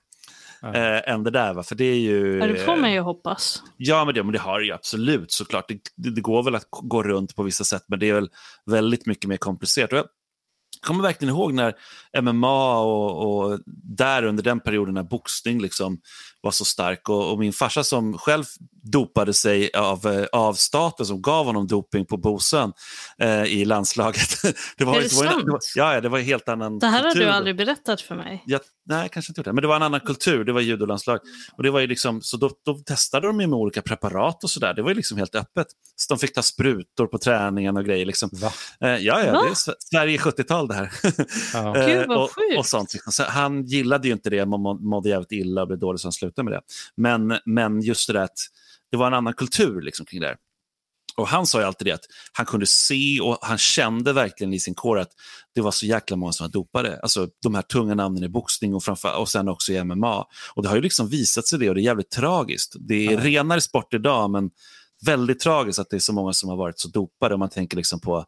[0.62, 0.74] ja.
[0.74, 1.54] äh, än det där.
[1.54, 1.64] Va?
[1.64, 2.38] För det är ju...
[2.38, 3.64] Ja, det får man ju hoppas.
[3.78, 5.68] Ja, men det, men det har det ju absolut såklart.
[5.68, 8.30] Det, det, det, går väl att gå runt på vissa sätt, men det är väl
[8.66, 9.92] väldigt mycket mer komplicerat.
[9.92, 10.06] Och jag
[10.82, 11.74] jag kommer verkligen ihåg när
[12.22, 16.00] MMA och, och, där under den perioden när boxning liksom
[16.48, 18.44] var så stark och, och, min farsa som själv
[18.92, 22.74] dopade sig av, eh, av staten som gav honom doping på Bosön
[23.22, 24.30] eh, i landslaget.
[24.78, 25.46] det var, är det, det, var, sant?
[25.46, 27.20] Det var, ja, det var en helt annan Det här kultur.
[27.20, 28.44] har du aldrig berättat för mig.
[28.46, 29.54] Ja, nej, kanske inte gjort det.
[29.54, 31.20] Men det var en annan kultur, det var judolandslag.
[31.58, 34.74] Och det var ju liksom, så då, då testade de med olika preparat och sådär.
[34.74, 35.68] Det var ju liksom helt öppet.
[35.96, 38.06] Så de fick ta sprutor på träningen och grejer.
[38.06, 38.30] Liksom.
[38.82, 39.44] Eh, ja, ja, Va?
[39.44, 40.92] det är Sverige 70-tal det här.
[41.54, 41.74] Ja.
[41.88, 42.94] Gud, vad och, och sånt.
[42.94, 43.12] Liksom.
[43.12, 46.14] Så han gillade ju inte det, man mådde jävligt illa och blev dålig så han
[46.14, 46.62] slutade med det.
[46.98, 48.40] Men, men just det där att
[48.92, 50.38] det var en annan kultur liksom, kring det här.
[51.18, 54.60] Och han sa ju alltid det att han kunde se och han kände verkligen i
[54.60, 55.12] sin kår att
[55.56, 57.00] det var så jäkla många som var dopade.
[57.02, 60.26] Alltså de här tunga namnen i boxning och, framför, och sen också i MMA.
[60.54, 62.76] Och det har ju liksom visat sig det och det är jävligt tragiskt.
[62.80, 63.24] Det är ja.
[63.24, 64.50] renare sport idag men
[65.06, 67.34] väldigt tragiskt att det är så många som har varit så dopade.
[67.34, 68.26] Om man tänker liksom på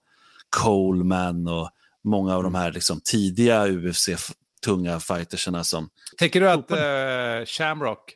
[0.49, 1.69] Coleman och
[2.03, 2.61] många av de mm.
[2.61, 3.65] här liksom tidiga
[4.59, 5.89] UFC-tunga fightersarna som...
[6.17, 8.15] Tänker du att uh, Shamrock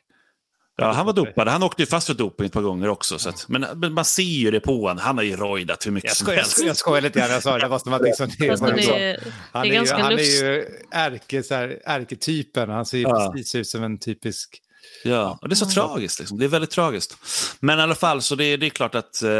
[0.76, 1.48] Ja, han var dopad.
[1.48, 3.18] Han åkte ju fast för doping ett par gånger också.
[3.18, 4.98] Så att, men, men, man ser ju det på honom.
[4.98, 6.64] Han har ju rojdat hur mycket jag som helst.
[6.64, 7.30] Jag, skojar lite grann.
[7.30, 7.68] Jag sa det.
[7.68, 9.20] Måste man liksom, det, alltså, det,
[9.52, 12.70] han, är ju, han är ju ärke, så här, ärketypen.
[12.70, 13.32] Han ser ju ja.
[13.34, 14.60] precis ut som en typisk
[15.06, 16.18] Ja, och det är så tragiskt.
[16.18, 16.38] Liksom.
[16.38, 17.16] Det är väldigt tragiskt.
[17.60, 19.30] Men i alla fall, så det, det är klart att eh,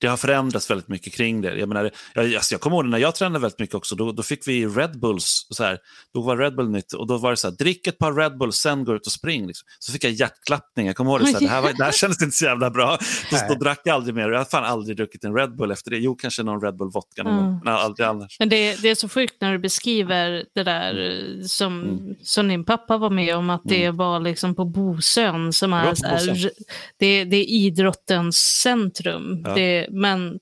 [0.00, 1.58] det har förändrats väldigt mycket kring det.
[1.58, 4.22] Jag, menar, jag, alltså, jag kommer ihåg när jag tränade väldigt mycket också, då, då
[4.22, 5.78] fick vi Red Bulls, så här,
[6.14, 8.38] då var Red Bull nytt och då var det så här, drick ett par Red
[8.38, 9.46] Bulls, sen gå ut och spring.
[9.46, 9.66] Liksom.
[9.78, 11.92] Så fick jag hjärtklappning, jag kommer ihåg det, så här, det, här var, det här
[11.92, 12.98] kändes inte så jävla bra.
[13.30, 15.90] Så, då drack jag aldrig mer, jag har fan aldrig druckit en Red Bull efter
[15.90, 15.98] det.
[15.98, 17.44] Jo, kanske någon Red Bull vodka någon Mm.
[17.44, 18.36] gång, men aldrig annars.
[18.38, 22.14] Men det, det är så sjukt när du beskriver det där eh, som, Mm.
[22.22, 26.06] som din pappa var med om, att det var liksom på Bosön som är, så
[26.06, 26.50] här,
[26.98, 29.42] det, det är idrottens centrum.
[29.44, 29.54] Ja.
[29.54, 30.38] Det, men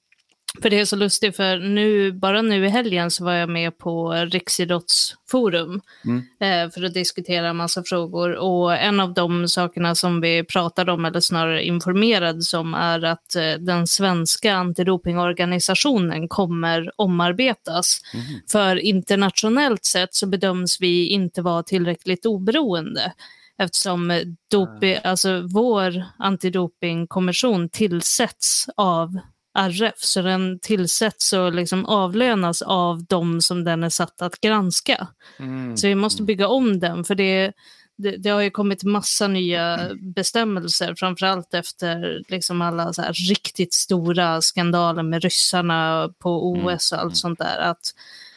[0.62, 3.78] för det är så lustigt, för nu, bara nu i helgen så var jag med
[3.78, 6.22] på Riksidrottsforum Mm.
[6.40, 8.34] eh, för att diskutera en massa frågor.
[8.34, 13.36] Och en av de sakerna som vi pratade om, eller snarare informerades om, är att
[13.36, 18.00] eh, den svenska antidopingorganisationen kommer omarbetas.
[18.52, 23.12] För internationellt sett så bedöms vi inte vara tillräckligt oberoende.
[23.58, 29.18] Eftersom eh, dopi, alltså vår antidopingkommission tillsätts av
[29.58, 35.08] RF, så den tillsätts och liksom avlönas av de som den är satt att granska.
[35.76, 37.52] Så vi måste bygga om den, för det,
[37.98, 44.40] det, det har ju kommit massa nya bestämmelser, framförallt efter liksom alla så riktigt stora
[44.42, 47.58] skandaler med ryssarna på OS och allt sånt där.
[47.58, 47.94] Att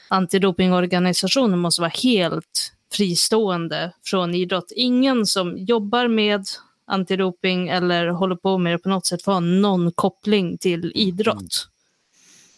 [0.07, 4.71] antidopingorganisationen måste vara helt fristående från idrott.
[4.75, 6.45] Ingen som jobbar med
[6.87, 11.67] antidoping eller håller på med det på något sätt får ha någon koppling till idrott.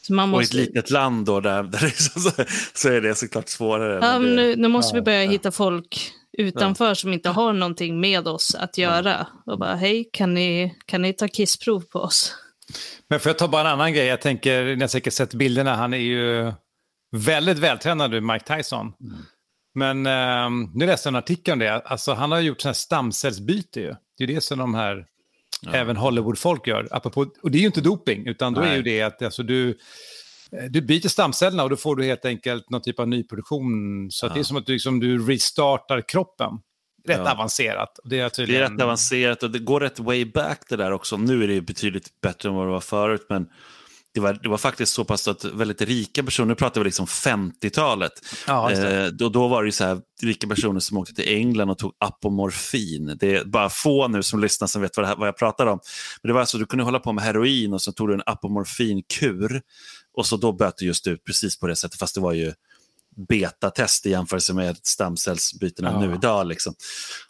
[0.01, 0.57] Så man Och i ett måste...
[0.57, 2.31] litet land då, där, där det är så,
[2.73, 4.05] så, är det såklart svårare.
[4.05, 8.27] Ja, det, nu, nu måste vi börja hitta folk utanför som inte har någonting med
[8.27, 9.27] oss att göra.
[9.45, 12.35] Och bara, hej, kan ni, kan ni ta kissprov på oss?
[13.07, 14.05] Men får jag ta bara en annan grej?
[14.05, 16.51] Jag tänker, ni har säkert sett bilderna, han är ju
[17.11, 18.93] väldigt vältränad nu, Mike Tyson.
[19.73, 22.73] Men ehm, nu läste jag en artikel om det, alltså han har gjort sådana här
[22.73, 23.95] stamcellsbyte ju.
[24.17, 25.05] Det är det som de här,
[25.73, 26.87] även Hollywood-folk gör.
[26.91, 28.75] Apropå, och det är ju inte doping, utan då är Nej.
[28.75, 32.69] ju det att alltså, du, eh, du byter stamcellerna och då får du helt enkelt
[32.69, 34.07] någon typ av nyproduktion.
[34.11, 36.51] Så att det är som att du, liksom, du restartar kroppen.
[37.07, 37.31] Rätt Ja.
[37.31, 37.99] avancerat.
[38.03, 38.71] Det är, det är tydligen...
[38.71, 41.17] rätt avancerat och det går rätt way back det där också.
[41.17, 43.47] Nu är det betydligt bättre än vad det var förut, men
[44.13, 47.05] det var, det var faktiskt så pass att väldigt rika personer, nu pratar vi liksom
[47.05, 48.11] 50-talet,
[48.47, 51.69] Ja, eh, då, då var det ju så här rika personer som åkte till England
[51.69, 53.17] och tog apomorfin.
[53.19, 55.79] Det är bara få nu som lyssnar som vet vad, här, vad jag pratar om.
[56.21, 58.23] Men det var alltså, du kunde hålla på med heroin och så tog du en
[58.25, 59.61] apomorfinkur
[60.13, 62.53] och så då böt det just ut precis på det sättet, fast det var ju
[63.27, 65.99] betatest i jämförelse med stamcellsbytena Ja.
[66.07, 66.47] nu idag.
[66.47, 66.73] Liksom.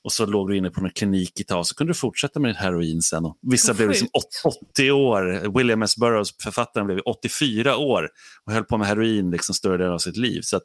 [0.03, 2.39] Och så låg du inne på någon klinik ett tag och så kunde du fortsätta
[2.39, 3.25] med din heroin sen.
[3.25, 4.07] Och vissa Vad blev liksom
[4.43, 4.61] sjukt.
[4.73, 5.57] 80 år.
[5.57, 5.97] William S.
[5.97, 8.09] Burroughs, författaren, blev 84 år
[8.45, 10.41] och höll på med heroin liksom större delen av sitt liv.
[10.43, 10.63] Så, att,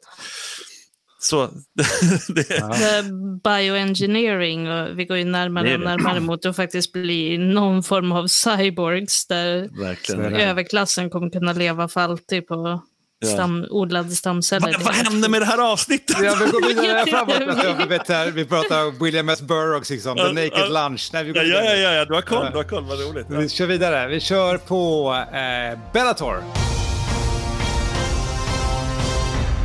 [1.19, 1.47] så
[2.27, 3.03] det, Eh,
[3.43, 8.11] Bioengineering, och vi går ju närmare är och närmare mot att faktiskt bli någon form
[8.11, 10.33] av cyborgs där verkligen.
[10.35, 12.83] Överklassen kommer kunna leva för alltid på Ja.
[13.25, 14.73] Stam, odlade stamceller.
[14.73, 16.17] Vad, vad hände med det här avsnittet?
[16.23, 17.89] Ja, vi går vidare framåt.
[17.89, 19.41] Vet här, vi pratar William S.
[19.41, 20.71] Burroughs, liksom, The Naked.
[20.71, 21.09] Lunch.
[21.13, 23.25] Nej, vi, går Ja, ja, ja, ja, du har koll, du har koll, vad roligt.
[23.29, 24.07] vi kör vidare.
[24.07, 26.43] Vi kör på eh, Bellator.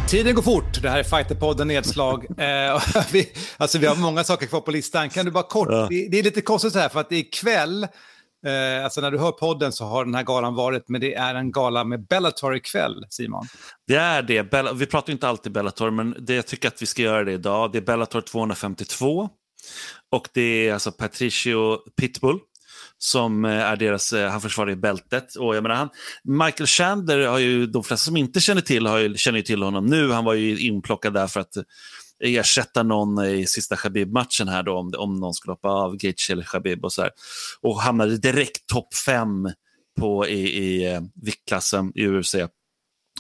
[0.08, 0.82] Tiden går fort.
[0.82, 2.26] Det här är Fighterpodden Nedslag.
[2.38, 5.10] Eh, vi, alltså, vi har många saker kvar på listan.
[5.10, 5.68] Kan du bara kort...
[5.70, 5.86] Ja.
[5.90, 7.86] Det, det är lite konstigt så här, för att ikväll,
[8.46, 11.34] eh, alltså när du hör podden så har den här galan varit, men det är
[11.34, 13.46] en gala med Bellator ikväll, Simon.
[13.86, 14.50] Det är det.
[14.50, 17.24] Bell vi pratar ju inte alltid Bellator, men det, jag tycker att vi ska göra
[17.24, 17.72] det idag.
[17.72, 19.28] Det är Bellator 252
[20.12, 22.38] och det är alltså Patricio Pitbull
[22.98, 25.34] som eh, är deras, eh, han försvarar bältet.
[25.34, 25.88] Och jag menar, han,
[26.24, 29.62] Michael Chandler har ju, de flesta som inte känner till, har ju, känner ju till
[29.62, 30.10] honom nu.
[30.10, 31.56] Han var ju inplockad där för att
[32.22, 36.44] ersätta någon i sista Khabib-matchen här då, om, om någon skulle hoppa av Gaethje eller
[36.44, 37.10] Khabib och så här.
[37.60, 39.50] Och hamnade direkt topp fem
[40.00, 42.34] på, i, i eh, viktklassen i UFC.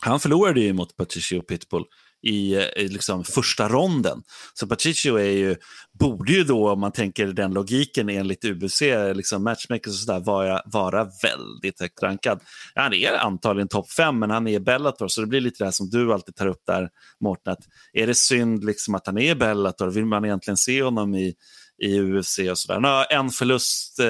[0.02, 1.84] Han förlorade ju mot Patricio Pitbull
[2.22, 4.22] i, i liksom första ronden.
[4.54, 5.56] Så Patricio är ju,
[5.92, 8.82] borde ju då, om man tänker den logiken enligt UBC,
[9.14, 12.40] liksom matchmakers och sådär, vara, vara väldigt högt rankad.
[12.74, 15.72] Han är antagligen topp fem, men han är Bellator, så det blir lite det här
[15.72, 16.88] som du alltid tar upp där,
[17.20, 19.90] Mårten, att är det synd liksom att han är Bellator?
[19.90, 21.34] Vill man egentligen se honom i,
[21.82, 22.74] i UFC och sådär?
[22.74, 24.06] Han har en förlust eh,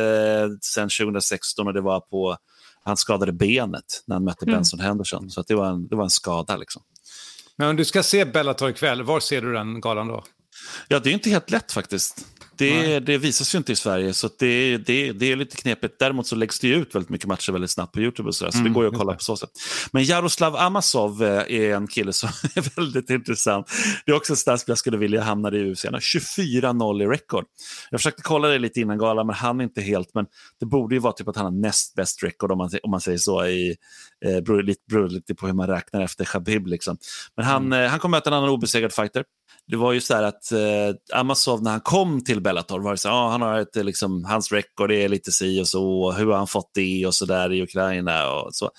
[0.61, 2.37] sedan 2016 och det var på
[2.85, 4.55] han skadade benet när han mötte Mm.
[4.55, 5.31] Benson Henderson.
[5.31, 6.57] Så att det, var en, det var en skada.
[6.57, 6.83] Liksom.
[7.59, 10.25] Men om du ska se Bellator ikväll, var ser du den galan då?
[10.89, 12.27] Ja, det är inte helt lätt faktiskt.
[12.71, 15.99] Det, det visas ju inte i Sverige, så det, det, det är lite knepigt.
[15.99, 18.51] Däremot så läggs det ut väldigt mycket matcher väldigt snabbt på YouTube, och så, där,
[18.51, 19.19] så det Mm, går ju att kolla det.
[19.19, 19.51] på så sätt.
[19.93, 23.67] Men Jaroslav Amazov eh, är en kille som är väldigt intressant.
[24.07, 25.85] Det är också en stats jag skulle vilja hamna i UFC.
[25.85, 27.45] Han har 24-0 i record.
[27.91, 30.15] Jag försökte kolla det lite innan galan, men han är inte helt.
[30.15, 30.27] Men
[30.61, 33.01] det borde ju vara typ att han har näst bäst record, om man, om man
[33.01, 33.47] säger så.
[33.47, 33.77] I,
[34.25, 36.67] eh, beror, lite, beror lite på hur man räknar efter Khabib.
[36.67, 36.97] Liksom.
[37.37, 39.25] Men han, eh, han kommer möta en annan obesegrad fighter.
[39.67, 42.99] Det var ju så här att eh, Amazov när han kom till Bellator var det
[42.99, 46.27] så ah, han har ett, eh, liksom, hans record är lite si och så, hur
[46.27, 48.71] har han fått det och så där i Ukraina och så.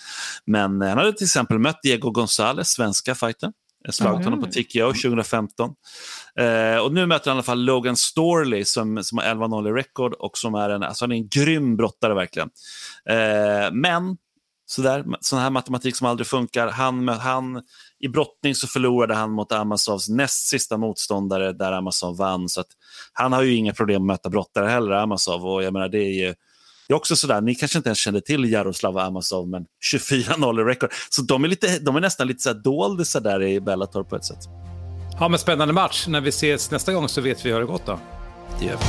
[0.45, 3.53] Men eh, han hade till exempel mött Diego González, svenska fighten.
[3.89, 5.71] Slagit honom på TKO 2015.
[6.39, 9.71] Eh, och nu möter han i alla fall Logan Storley som, som har 11-0 i
[9.71, 12.49] record och som är en, alltså han är en grym brottare verkligen.
[13.09, 14.17] Eh, men
[14.65, 16.67] sådär, sån här matematik som aldrig funkar.
[16.67, 17.61] Han, han,
[18.03, 22.49] I brottning så förlorade han mot Amazovs näst sista motståndare där Amazov vann.
[22.49, 22.63] Så
[23.13, 25.45] han har ju inga problem att möta brottare heller, Amazov.
[25.45, 26.33] Och jag menar, det är ju
[26.87, 30.63] det är också sådär, ni kanske inte ens kände till Jaroslav Amazov, men 24-0 i
[30.63, 30.89] record.
[31.09, 34.39] Så de är, lite, de är nästan lite doldisar där i Bellator på ett sätt.
[35.19, 36.07] Ja, men spännande match.
[36.07, 37.99] När vi ses nästa gång så vet vi hur det gått då.
[38.59, 38.83] Det gör vi.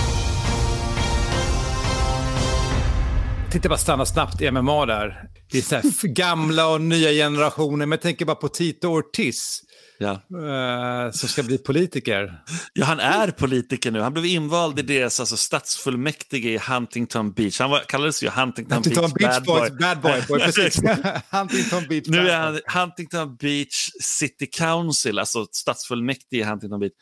[3.50, 5.28] Tänkte bara stanna snabbt i MMA där.
[5.54, 9.60] Det är så här gamla och nya generationer, men jag tänker bara på Tito Ortiz
[9.98, 10.10] Ja.
[10.12, 12.42] eh, som ska bli politiker.
[12.72, 14.00] Ja, han är politiker nu.
[14.00, 17.60] Han blev invald i deras alltså, stadsfullmäktige i Huntington Beach.
[17.60, 19.78] Han var, kallades ju Huntington, Huntington Beach, Bad Boys, Boy.
[19.80, 20.82] bad boy, boy precis.
[21.30, 22.04] Huntington Beach.
[22.08, 26.92] Nu bad är han Huntington Beach City Council, alltså stadsfullmäktige i Huntington Beach.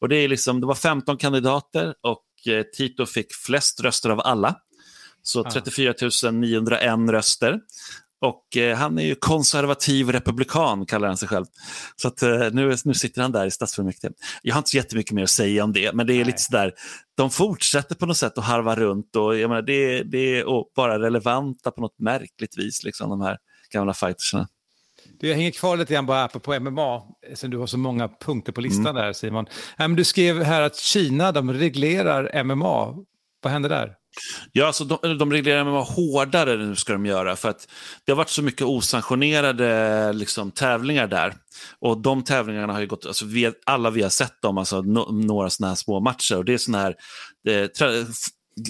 [0.00, 4.20] Och det, är liksom, det var 15 kandidater och eh, Tito fick flest röster av
[4.20, 4.56] alla.
[5.22, 5.94] Så 34
[6.30, 7.60] 901 röster.
[8.22, 11.46] Och eh, han är ju konservativ republikan, kallar han sig själv.
[11.96, 14.12] Så att, eh, nu, nu sitter han där i stadsfullmäktige.
[14.42, 16.72] Jag har inte så jättemycket mer att säga om det, men det är lite sådär,
[17.16, 20.98] de fortsätter på något sätt att harva runt och jag menar, det, det är bara
[20.98, 23.38] relevanta på något märkligt vis, liksom, de här
[23.72, 24.48] gamla fightersna.
[25.20, 27.02] Du, jag hänger kvar lite grann bara på MMA,
[27.34, 29.44] sen du har så många punkter på listan där Simon.
[29.78, 32.94] Nej, men du skrev här att Kina, de reglerar MMA.
[33.42, 33.94] Vad händer där?
[34.52, 37.68] Ja, alltså de, de reglerar MMA hårdare nu ska de göra för att
[38.04, 41.34] det har varit så mycket osanktionerade liksom, tävlingar där.
[41.80, 45.12] Och de tävlingarna har ju gått, alltså, vi, alla vi har sett dem, alltså, no,
[45.12, 46.36] några sådana här små matcher.
[46.36, 46.94] Och det är sådana här,
[47.48, 47.88] eh, tra,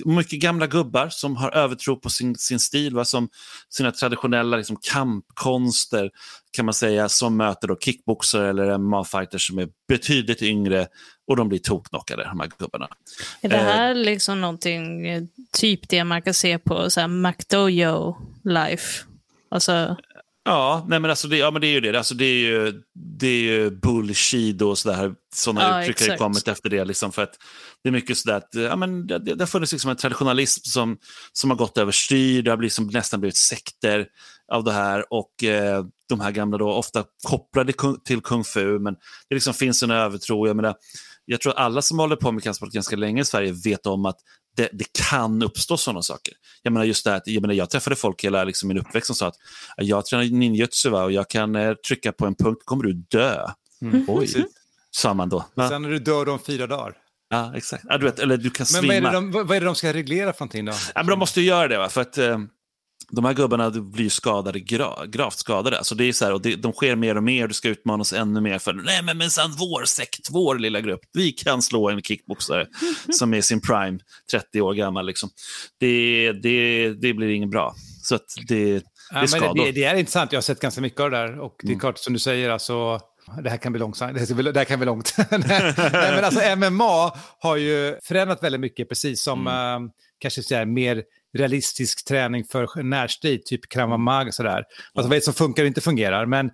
[0.05, 3.05] mycket gamla gubbar som har övertro på sin, sin stil, va?
[3.05, 3.29] som
[3.69, 6.11] sina traditionella liksom, kampkonster
[6.53, 10.87] kan man säga, som möter då kickboxare eller MMA-fighters som är betydligt yngre
[11.33, 12.89] och de blir toknockade, de här gubbarna.
[13.41, 13.63] Är det Eh.
[13.65, 19.05] här liksom någonting, eh, typ det man kan se på så här McDojo Life?
[19.51, 19.97] Alltså,
[20.45, 21.99] Ja, nej men alltså det, ja, men det är ju det.
[21.99, 25.15] Alltså det, är ju, det är ju bullshit och sådär.
[25.35, 26.85] Sådana Ja, uttryck har kommit efter det.
[26.85, 27.33] Liksom, för att
[27.83, 30.99] det är mycket sådär att ja, men det, det har funnits liksom en traditionalism som,
[31.33, 32.43] som har gått överstyr.
[32.43, 34.07] Det har liksom nästan blivit sekter
[34.53, 35.13] av det här.
[35.13, 37.73] Och eh, de här gamla då, ofta kopplade
[38.05, 38.79] till kung fu.
[38.79, 38.95] Men
[39.29, 40.47] det liksom finns en övertro.
[40.47, 40.75] Jag, menar,
[41.25, 44.17] jag tror alla som håller på med kampsport ganska länge i Sverige vet om att
[44.57, 46.35] det, det kan uppstå sådana saker.
[46.63, 49.07] Jag menar just det här, att, jag, menar, jag träffade folk hela liksom, min uppväxt
[49.07, 49.37] som sa att
[49.77, 53.47] jag tränar ninjutsu va, och jag kan eh, trycka på en punkt, kommer du dö.
[54.09, 54.45] Oj,
[54.91, 55.45] sa man då.
[55.55, 55.69] Va?
[55.69, 56.95] Sen är du död om fyra dagar.
[57.31, 57.85] Ja, exakt.
[57.89, 58.87] Ja, du vet, eller du kan Men svimma.
[58.87, 60.73] vad är, det de, vad vad är det de ska reglera för någonting då?
[60.73, 61.89] Ja, men de måste ju göra det, va?
[61.89, 62.39] för att eh,
[63.17, 65.79] de här gubbarna blir skadade, gra, gravt skadade.
[65.79, 68.13] Alltså det är så här, och det, de sker mer och mer, du ska utmanas
[68.13, 68.59] ännu mer.
[68.59, 72.67] för Nej men minsann, vår sekt, vår lilla grupp, vi kan slå en kickboxare
[73.13, 73.99] som är sin prime,
[74.31, 75.07] 30 år gammal.
[75.07, 75.31] Liksom.
[75.81, 77.75] Det, det, det blir inget bra.
[78.03, 79.55] Så att det, det Ja, är skador.
[79.55, 81.39] det, det, det är intressant, jag har sett ganska mycket av det där.
[81.41, 81.75] Och Mm.
[81.75, 83.01] det är klart som du säger, alltså,
[83.43, 84.15] det här kan bli långsamt.
[84.29, 85.15] Det här kan bli långt.
[85.31, 85.75] Nej,
[86.15, 89.85] men alltså MMA har ju förändrat väldigt mycket, precis som Mm.
[89.85, 91.03] eh, kanske så här, mer
[91.39, 94.57] realistisk träning för närstrid, typ krav maga och sådär.
[94.95, 96.27] Alltså vad är det som funkar och inte fungerar.
[96.27, 96.51] Men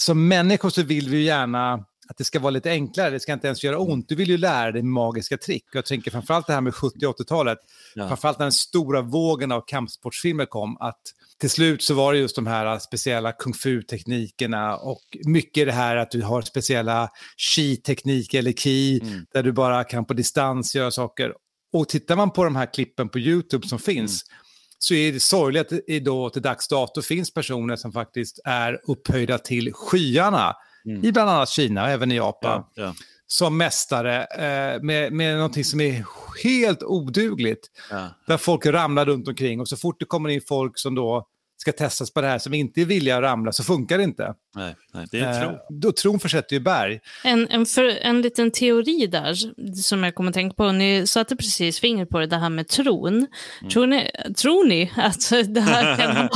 [0.00, 1.72] som människor så vill vi gärna
[2.08, 4.08] att det ska vara lite enklare, det ska inte ens göra ont.
[4.08, 5.64] Du vill ju lära dig magiska trick.
[5.72, 7.58] Jag tänker framförallt det här med 70 80-talet,
[7.94, 8.08] Ja.
[8.08, 11.00] framförallt när den stora vågen av kampsportsfilmer kom, att
[11.40, 15.96] till slut så var det just de här speciella kung fu-teknikerna och mycket det här
[15.96, 17.08] att du har speciella
[17.56, 19.26] chi-tekniker eller ki, Mm.
[19.32, 21.32] där du bara kan på distans göra saker.
[21.72, 24.38] Och tittar man på de här klippen på YouTube som finns, Mm.
[24.78, 28.80] så är det sorgligt att det då till dags dato finns personer som faktiskt är
[28.90, 30.54] upphöjda till skyarna,
[30.86, 31.04] Mm.
[31.04, 32.94] i bland annat Kina och även i Japan, ja, ja,
[33.26, 36.04] som mästare eh, med, med någonting som är
[36.44, 37.66] helt odugligt.
[37.90, 38.08] ja.
[38.26, 41.26] Där folk ramlar runt omkring och så fort det kommer in folk som då
[41.62, 44.34] ska testas på det här som inte är villiga att ramla så funkar det inte.
[44.54, 45.50] Nej, nej det är tro.
[45.50, 47.00] Eh, då tron försätter ju berg.
[47.24, 49.34] En, en, för, en liten teori där
[49.74, 50.72] som jag kommer att tänka på.
[50.72, 53.14] Ni satte precis fingret på det, det här med tron.
[53.14, 53.70] Mm.
[53.70, 56.28] Tror, ni, tror ni att det, här kan ha,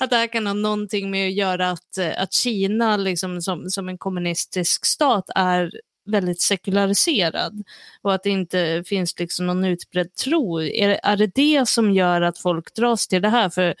[0.00, 3.88] att det här kan ha någonting med att göra att, att Kina liksom som, som
[3.88, 5.70] en kommunistisk stat är
[6.06, 7.62] väldigt sekulariserad
[8.02, 10.62] och att det inte finns liksom någon utbredd tro.
[10.62, 13.48] Är, är det det som gör att folk dras till det här?
[13.48, 13.74] För,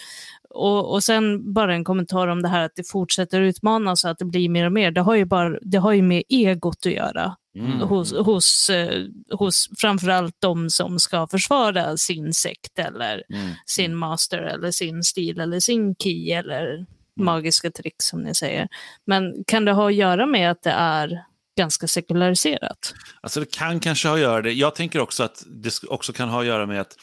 [0.50, 4.18] och, och sen bara en kommentar om det här att det fortsätter utmanas och att
[4.18, 4.90] det blir mer och mer.
[4.90, 7.36] Det har ju, bara, det har ju med egot att göra.
[7.56, 7.80] Mm.
[7.80, 13.50] Hos, hos, eh, hos framförallt de som ska försvara sin sekt eller mm.
[13.66, 16.86] sin master eller sin stil eller sin key eller mm.
[17.16, 18.68] magiska trick som ni säger.
[19.04, 21.24] Men kan det ha att göra med att det är
[21.56, 22.94] ganska sekulariserat.
[23.20, 24.52] Alltså det kan kanske ha att göra det.
[24.52, 26.96] Jag tänker också att det också kan ha att göra med att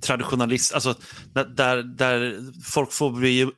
[0.00, 0.94] traditionalist, alltså
[1.32, 3.50] där, där folk får bli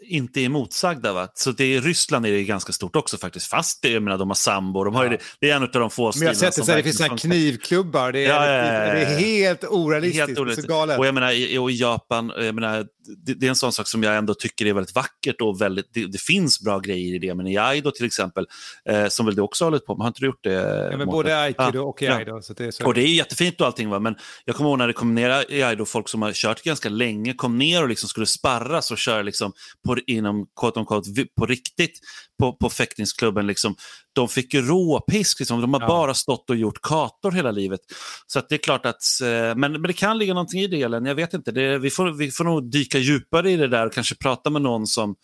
[0.00, 1.12] inte emotsagda.
[1.12, 1.28] Va?
[1.34, 4.30] Så det i Ryssland är det ganska stort också faktiskt, fast det, jag menar, de
[4.30, 5.10] har sambo, de har ja.
[5.10, 8.12] det, det, är en av de få Men jag har sett det, det finns knivklubbar,
[8.12, 10.68] det är, ja, ja, det är helt orealistiskt, helt orealistiskt.
[10.68, 10.98] galet.
[10.98, 13.88] Och jag menar, i, och i Japan, jag menar, det, det, är en sån sak
[13.88, 17.18] som jag ändå tycker är väldigt vackert och väldigt, det, det finns bra grejer i
[17.18, 17.34] det.
[17.34, 18.46] Men i Aido till exempel,
[18.88, 20.88] eh, som väl du också har hållit på med, har inte du gjort det?
[20.90, 22.42] Ja, men både Aikido och i Aido.
[22.42, 22.86] Så det är så.
[22.86, 23.98] Och det är jättefint och allting, va?
[23.98, 26.88] men jag kommer ihåg när det kom ner i Aido, folk som har kört ganska
[26.88, 29.52] länge kom ner och liksom skulle sparras och köra liksom
[29.84, 32.00] på, inom quote on quote, på riktigt
[32.38, 33.46] på, på fäktningsklubben.
[33.46, 33.74] Liksom,
[34.12, 35.60] de fick ju råpisk, liksom.
[35.60, 35.86] de har ja.
[35.86, 37.80] bara stått och gjort kator hela livet.
[38.26, 41.06] Så det är klart att, eh, men, men det kan ligga någonting i det, Ellen.
[41.06, 41.52] jag vet inte.
[41.52, 44.62] Det, vi, får, vi får nog dyka djupare i det där och kanske prata med
[44.62, 45.16] någon som,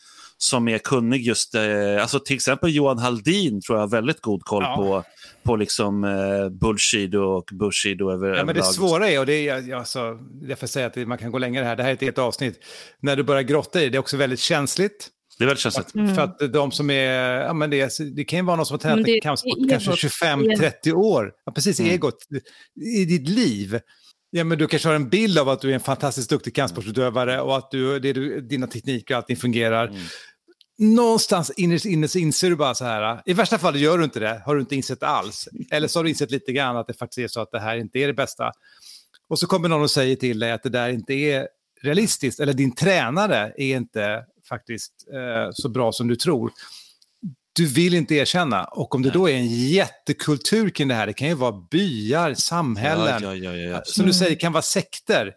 [0.42, 1.62] som är kunnig just, eh,
[2.00, 4.76] alltså till exempel Johan Haldin tror jag har väldigt god koll ja.
[4.76, 5.04] på,
[5.42, 9.74] på liksom eh, bullshit och bushido över, ja, men Det svåra är, och det är,
[9.74, 12.18] alltså, jag får säga att man kan gå längre här, det här är ett helt
[12.18, 12.58] avsnitt,
[13.00, 15.08] när du börjar grotta i det, det är också väldigt känsligt.
[15.38, 15.94] Det är väldigt känsligt.
[15.94, 16.14] Mm.
[16.14, 18.78] För att de som är, ja men det, det kan ju vara någon som har
[18.78, 21.32] tränat i kampsport kanske 25-30 år.
[21.44, 21.92] Ja, precis, mm.
[21.92, 22.18] egot
[22.96, 23.80] i ditt liv.
[24.34, 27.40] Ja, men du kanske har en bild av att du är en fantastiskt duktig kampsportsutövare
[27.40, 29.88] och att du, det du, dina tekniker och allting fungerar.
[29.88, 30.00] Mm.
[30.78, 34.20] Någonstans innerst inne så inser du bara så här, i värsta fall gör du inte
[34.20, 35.48] det, har du inte insett alls.
[35.70, 37.76] Eller så har du insett lite grann att det faktiskt är så att det här
[37.76, 38.52] inte är det bästa.
[39.28, 41.48] Och så kommer någon och säger till dig att det där inte är
[41.82, 46.52] realistiskt, eller din tränare är inte faktiskt eh, så bra som du tror.
[47.54, 48.64] Du vill inte erkänna.
[48.64, 52.34] Och om det då är en jättekultur kring det här, det kan ju vara byar,
[52.34, 55.34] samhällen, ja, ja, ja, som du säger kan vara sekter.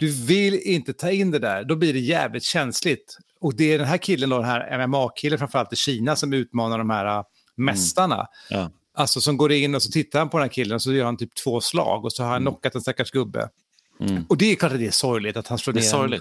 [0.00, 3.18] Du vill inte ta in det där, då blir det jävligt känsligt.
[3.42, 6.78] Och det är den här killen, då, den här MMA-killen framförallt i Kina, som utmanar
[6.78, 7.24] de här uh,
[7.56, 8.26] mästarna.
[8.50, 8.70] Mm.
[8.94, 11.04] Alltså som går in och så tittar han på den här killen och så gör
[11.04, 12.52] han typ två slag och så har han mm.
[12.52, 13.48] knockat en stackars gubbe.
[14.00, 14.24] Mm.
[14.28, 16.20] Och det är klart att det är sorgligt att han slår ner en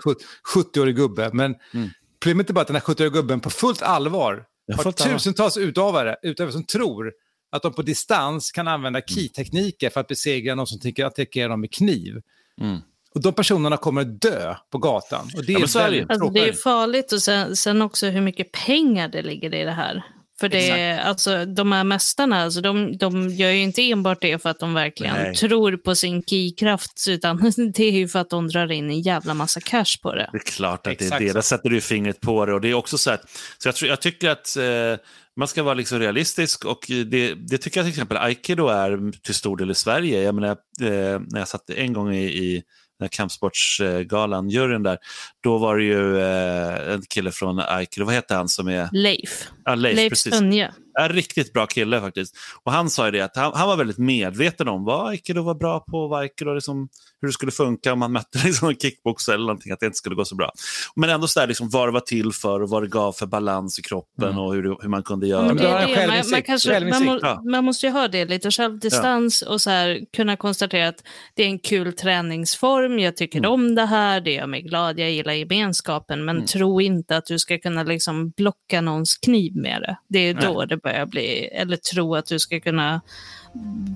[0.56, 1.30] 70-årig gubbe.
[1.34, 1.90] Men mm.
[2.22, 6.52] Problemet är bara att den här 70-åriga gubben på fullt allvar har tusentals utövare, utövare
[6.54, 7.14] som tror
[7.52, 9.08] att de på distans kan använda mm.
[9.08, 12.22] key-tekniker för att besegra någon som tänker attackera dem med kniv.
[12.62, 12.80] Mm.
[13.15, 15.30] Och de personerna kommer dö på gatan.
[15.38, 18.52] Och det, är, ja, väldigt alltså, det är farligt och sen, sen, också hur mycket
[18.52, 20.04] pengar det ligger i det här.
[20.39, 24.50] För det, alltså, de här mästarna, alltså, de, de gör ju inte enbart det för
[24.50, 25.36] att de verkligen Nej.
[25.36, 27.38] tror på sin keykraft, utan
[27.76, 30.30] det är ju för att de drar in en jävla massa cash på det.
[30.32, 31.34] Det är klart att Exakt det är det.
[31.34, 32.54] Där sätter du fingret på det.
[32.54, 35.63] Och det är också så, att, så jag, tror, jag tycker att eh, man ska
[35.63, 39.71] vara liksom realistisk och det, det, tycker jag till exempel Aikido är till stor del
[39.71, 40.21] i Sverige.
[40.21, 40.50] Jag menar,
[40.82, 42.63] eh, när jag satt en gång i, i
[43.02, 44.98] den här kampsportsgalan, juryn där,
[45.44, 48.90] då var det ju eh, en kille från Aikido, vad heter han som är...
[48.92, 49.48] Leif.
[49.66, 50.72] Ja, Leif, Leif Sönje.
[50.99, 52.36] En riktigt bra kille faktiskt.
[52.63, 55.56] Och han sa ju det att han, han var väldigt medveten om vad aikido var
[55.56, 56.89] bra på, vad aikido liksom,
[57.21, 59.97] hur det skulle funka om man mötte liksom en kickboxare eller någonting, att det inte
[59.97, 60.51] skulle gå så bra.
[60.95, 63.25] Men ändå så där, liksom, vad det var till för och vad det gav för
[63.25, 64.38] balans i kroppen mm.
[64.38, 65.54] och hur, hur man kunde göra.
[65.54, 66.08] Det det.
[66.08, 67.41] Man, man, kanske, man, må, ja.
[67.51, 69.54] man, måste ju ha det, lite självdistans ja.
[69.54, 73.51] och så här, kunna konstatera att det är en kul träningsform, jag tycker mm.
[73.51, 76.47] om det här, det gör mig glad, jag gillar gemenskapen, men mm.
[76.47, 79.97] tro inte att du ska kunna liksom blocka någons kniv med det.
[80.10, 80.67] Det är då Nej.
[80.67, 83.02] det börjar bli, eller tro att du ska kunna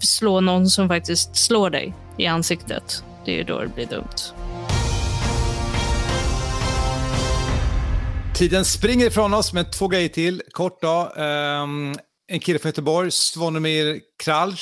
[0.02, 3.04] slå någon som faktiskt slår dig i ansiktet.
[3.26, 4.34] Det är ju då det blir dumt.
[8.36, 10.42] Tiden springer ifrån oss, men två grejer till.
[10.52, 11.14] Kort då.
[11.16, 11.96] Um,
[12.28, 14.58] en kille från Göteborg, Svonomir Kralj,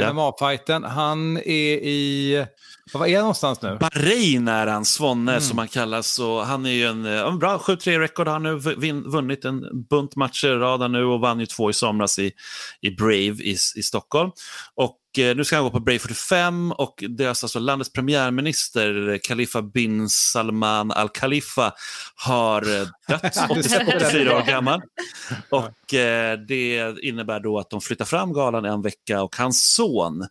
[0.00, 0.14] yeah.
[0.14, 0.84] MMA-fighten.
[0.84, 2.46] Han är i
[2.92, 3.76] var är han någonstans nu?
[3.80, 5.42] Bahrain är han, Svonne mm.
[5.42, 6.18] som han kallas.
[6.18, 10.16] Och han är ju en, en bra 7-3 rekord, han har nu vunnit en bunt
[10.16, 12.32] matcher i rad nu och vann ju två i somras i,
[12.80, 14.30] i Brave i, i Stockholm.
[14.74, 20.08] Och nu ska han gå på Brave 45 och deras, alltså, landets premiärminister Khalifa bin
[20.08, 21.72] Salman al Khalifa
[22.14, 24.82] har eh, dött, 84 år gammal.
[25.50, 30.26] Och eh, det innebär då att de flyttar fram galan en vecka och hans son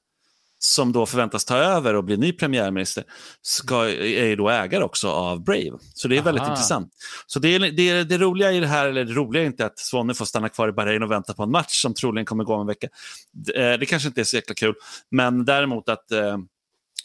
[0.60, 3.03] som då förväntas ta över och bli ny premiärminister,
[3.41, 5.78] ska, är ju då ägare också av Brave.
[5.93, 6.93] Så det är väldigt intressant.
[7.28, 9.80] Så det, är, det, det roliga i det här, eller det roliga är inte att
[9.80, 12.53] Svonne får stanna kvar i Bahrain och vänta på en match som troligen kommer gå
[12.53, 12.88] om en vecka.
[13.32, 14.76] Det, eh, det kanske inte är så jäkla kul,
[15.12, 16.38] men däremot att eh,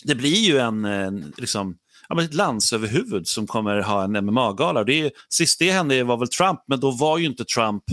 [0.05, 1.77] det blir ju en, en liksom,
[2.09, 4.85] ja, ett landsöverhuvud som kommer ha en MMA-gala.
[4.85, 7.85] Det sist det hände var väl Trump, men då var ju inte Trump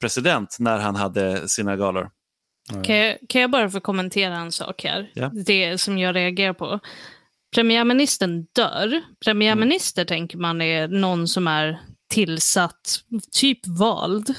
[0.00, 2.10] president när han hade sina galor.
[2.84, 5.10] Kan jag, kan jag bara få kommentera en sak här?
[5.14, 5.30] Ja.
[5.46, 6.80] Det som jag reagerar på.
[7.54, 9.02] Premiärministern dör.
[9.24, 13.00] Premiärminister tänker man är någon som är tillsatt,
[13.32, 14.34] typ vald.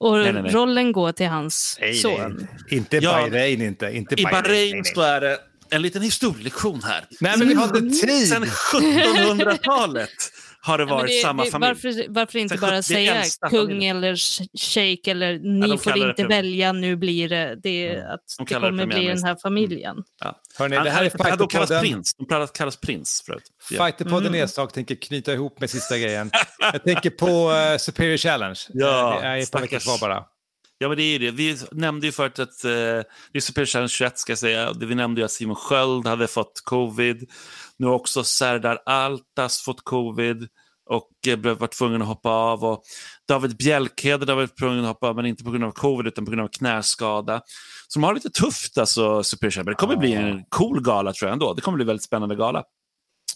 [0.00, 0.52] Och Nej, nej, nej.
[0.52, 2.36] rollen går till hans Nej, son.
[2.38, 2.48] nej,
[2.78, 3.12] inte Ja.
[3.12, 3.90] Bahrain inte.
[3.96, 5.38] inte I Bahrain, så är det
[5.70, 7.04] en liten historielektion här.
[7.20, 8.28] Nej, men vi har inte tid.
[8.28, 10.10] Sedan 1700-talet
[10.64, 11.68] har det Ja, varit det- samma det- familj.
[11.68, 13.96] Varför, varför inte Sen bara 71 säga kung familjen.
[13.96, 14.16] eller
[14.58, 18.54] shejk eller ni de får inte välja, nu blir det, det är att De det
[18.54, 19.96] kommer bli den här familjen.
[20.20, 20.40] Ja.
[20.58, 21.80] Hörrni, det här är han, de kallas Fighterpodden.
[21.80, 22.14] prins.
[22.28, 23.42] De kallas prins förut.
[23.70, 23.84] Ja.
[23.86, 26.30] Fighterpodden Nedslag tänker knyta ihop med sista grejen.
[26.72, 28.58] Jag tänker på eh, Superior Challenge.
[28.68, 30.24] Ja, Eh, det är ett par veckor kvar bara.
[30.78, 31.30] Ja, men det är ju det.
[31.30, 34.72] Vi nämnde ju förut att uh, det är Super Challenge 21 ska jag säga.
[34.80, 37.30] Vi nämnde ju att Simon Sköld hade fått covid.
[37.82, 40.48] Nu har också Serdar Altas fått covid
[40.90, 41.10] och
[41.46, 42.64] uh, varit tvungen att hoppa av.
[42.64, 42.82] Och
[43.28, 46.24] David Bjälkhed har varit tvungen att hoppa av, men inte på grund av covid utan
[46.24, 47.42] på grund av knäskada.
[47.88, 49.64] Så de har lite tufft alltså, Super.
[49.64, 51.54] Det kommer bli en cool gala tror jag ändå.
[51.54, 52.64] Det kommer bli en väldigt spännande gala.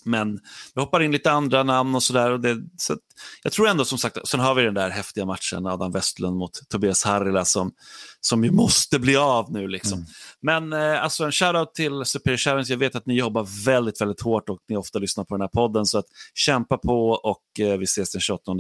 [0.07, 0.41] Men
[0.75, 2.59] vi hoppar in lite andra namn och sådär.
[2.77, 2.99] Så att
[3.43, 6.69] jag tror ändå som sagt, sen har vi den där häftiga matchen Adam Westlund mot
[6.69, 7.73] Tobias Harila som,
[8.21, 9.69] som ju måste bli av nu.
[9.69, 10.07] Liksom.
[10.43, 12.67] Men eh, alltså en shoutout till Superior Challenge.
[12.69, 15.49] Jag vet att ni jobbar väldigt, väldigt hårt och ni ofta lyssnar på den här
[15.49, 15.87] podden.
[15.87, 18.53] Så att kämpa på och eh, vi ses den 28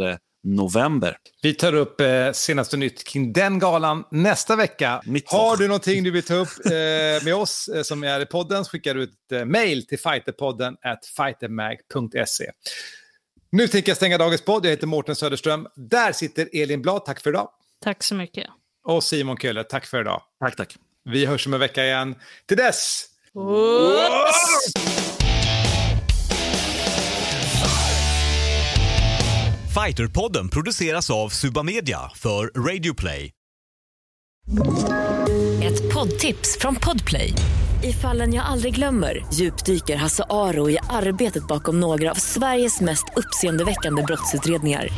[0.45, 1.16] november.
[1.43, 5.03] Vi tar upp eh, senaste nytt kring den galan nästa vecka.
[5.05, 8.26] Mitt Har du någonting du vill ta upp eh, med oss eh, som är i
[8.26, 12.51] podden så skickar du ett eh, mail till fighterpodden at fightermag.se.
[13.51, 14.66] Nu tänker jag stänga dagens podd.
[14.66, 15.66] Jag heter Mårten Söderström.
[15.76, 17.05] Där sitter Elin Blad.
[17.05, 17.49] Tack för idag.
[17.84, 18.47] Tack så mycket.
[18.84, 19.64] Och Simon Kölle.
[19.64, 20.22] Tack för idag.
[20.41, 20.76] Tack, tack.
[21.05, 22.14] Vi hörs om en vecka igen.
[22.47, 23.07] Till dess!
[29.87, 33.30] Fighterpodden produceras av Suba Media för Radio Play.
[35.62, 37.32] Ett poddtips från Podplay.
[37.84, 43.05] I fallen jag aldrig glömmer djupdyker Hasse Aro i arbetet bakom några av Sveriges mest
[43.16, 44.89] uppseendeväckande brottsutredningar.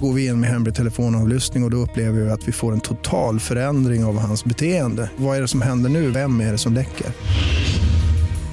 [0.00, 2.80] Går vi in med hemlig telefonavlyssning och, och då upplever vi att vi får en
[2.80, 5.10] total förändring av hans beteende.
[5.16, 6.10] Vad är det som händer nu?
[6.10, 7.06] Vem är det som läcker?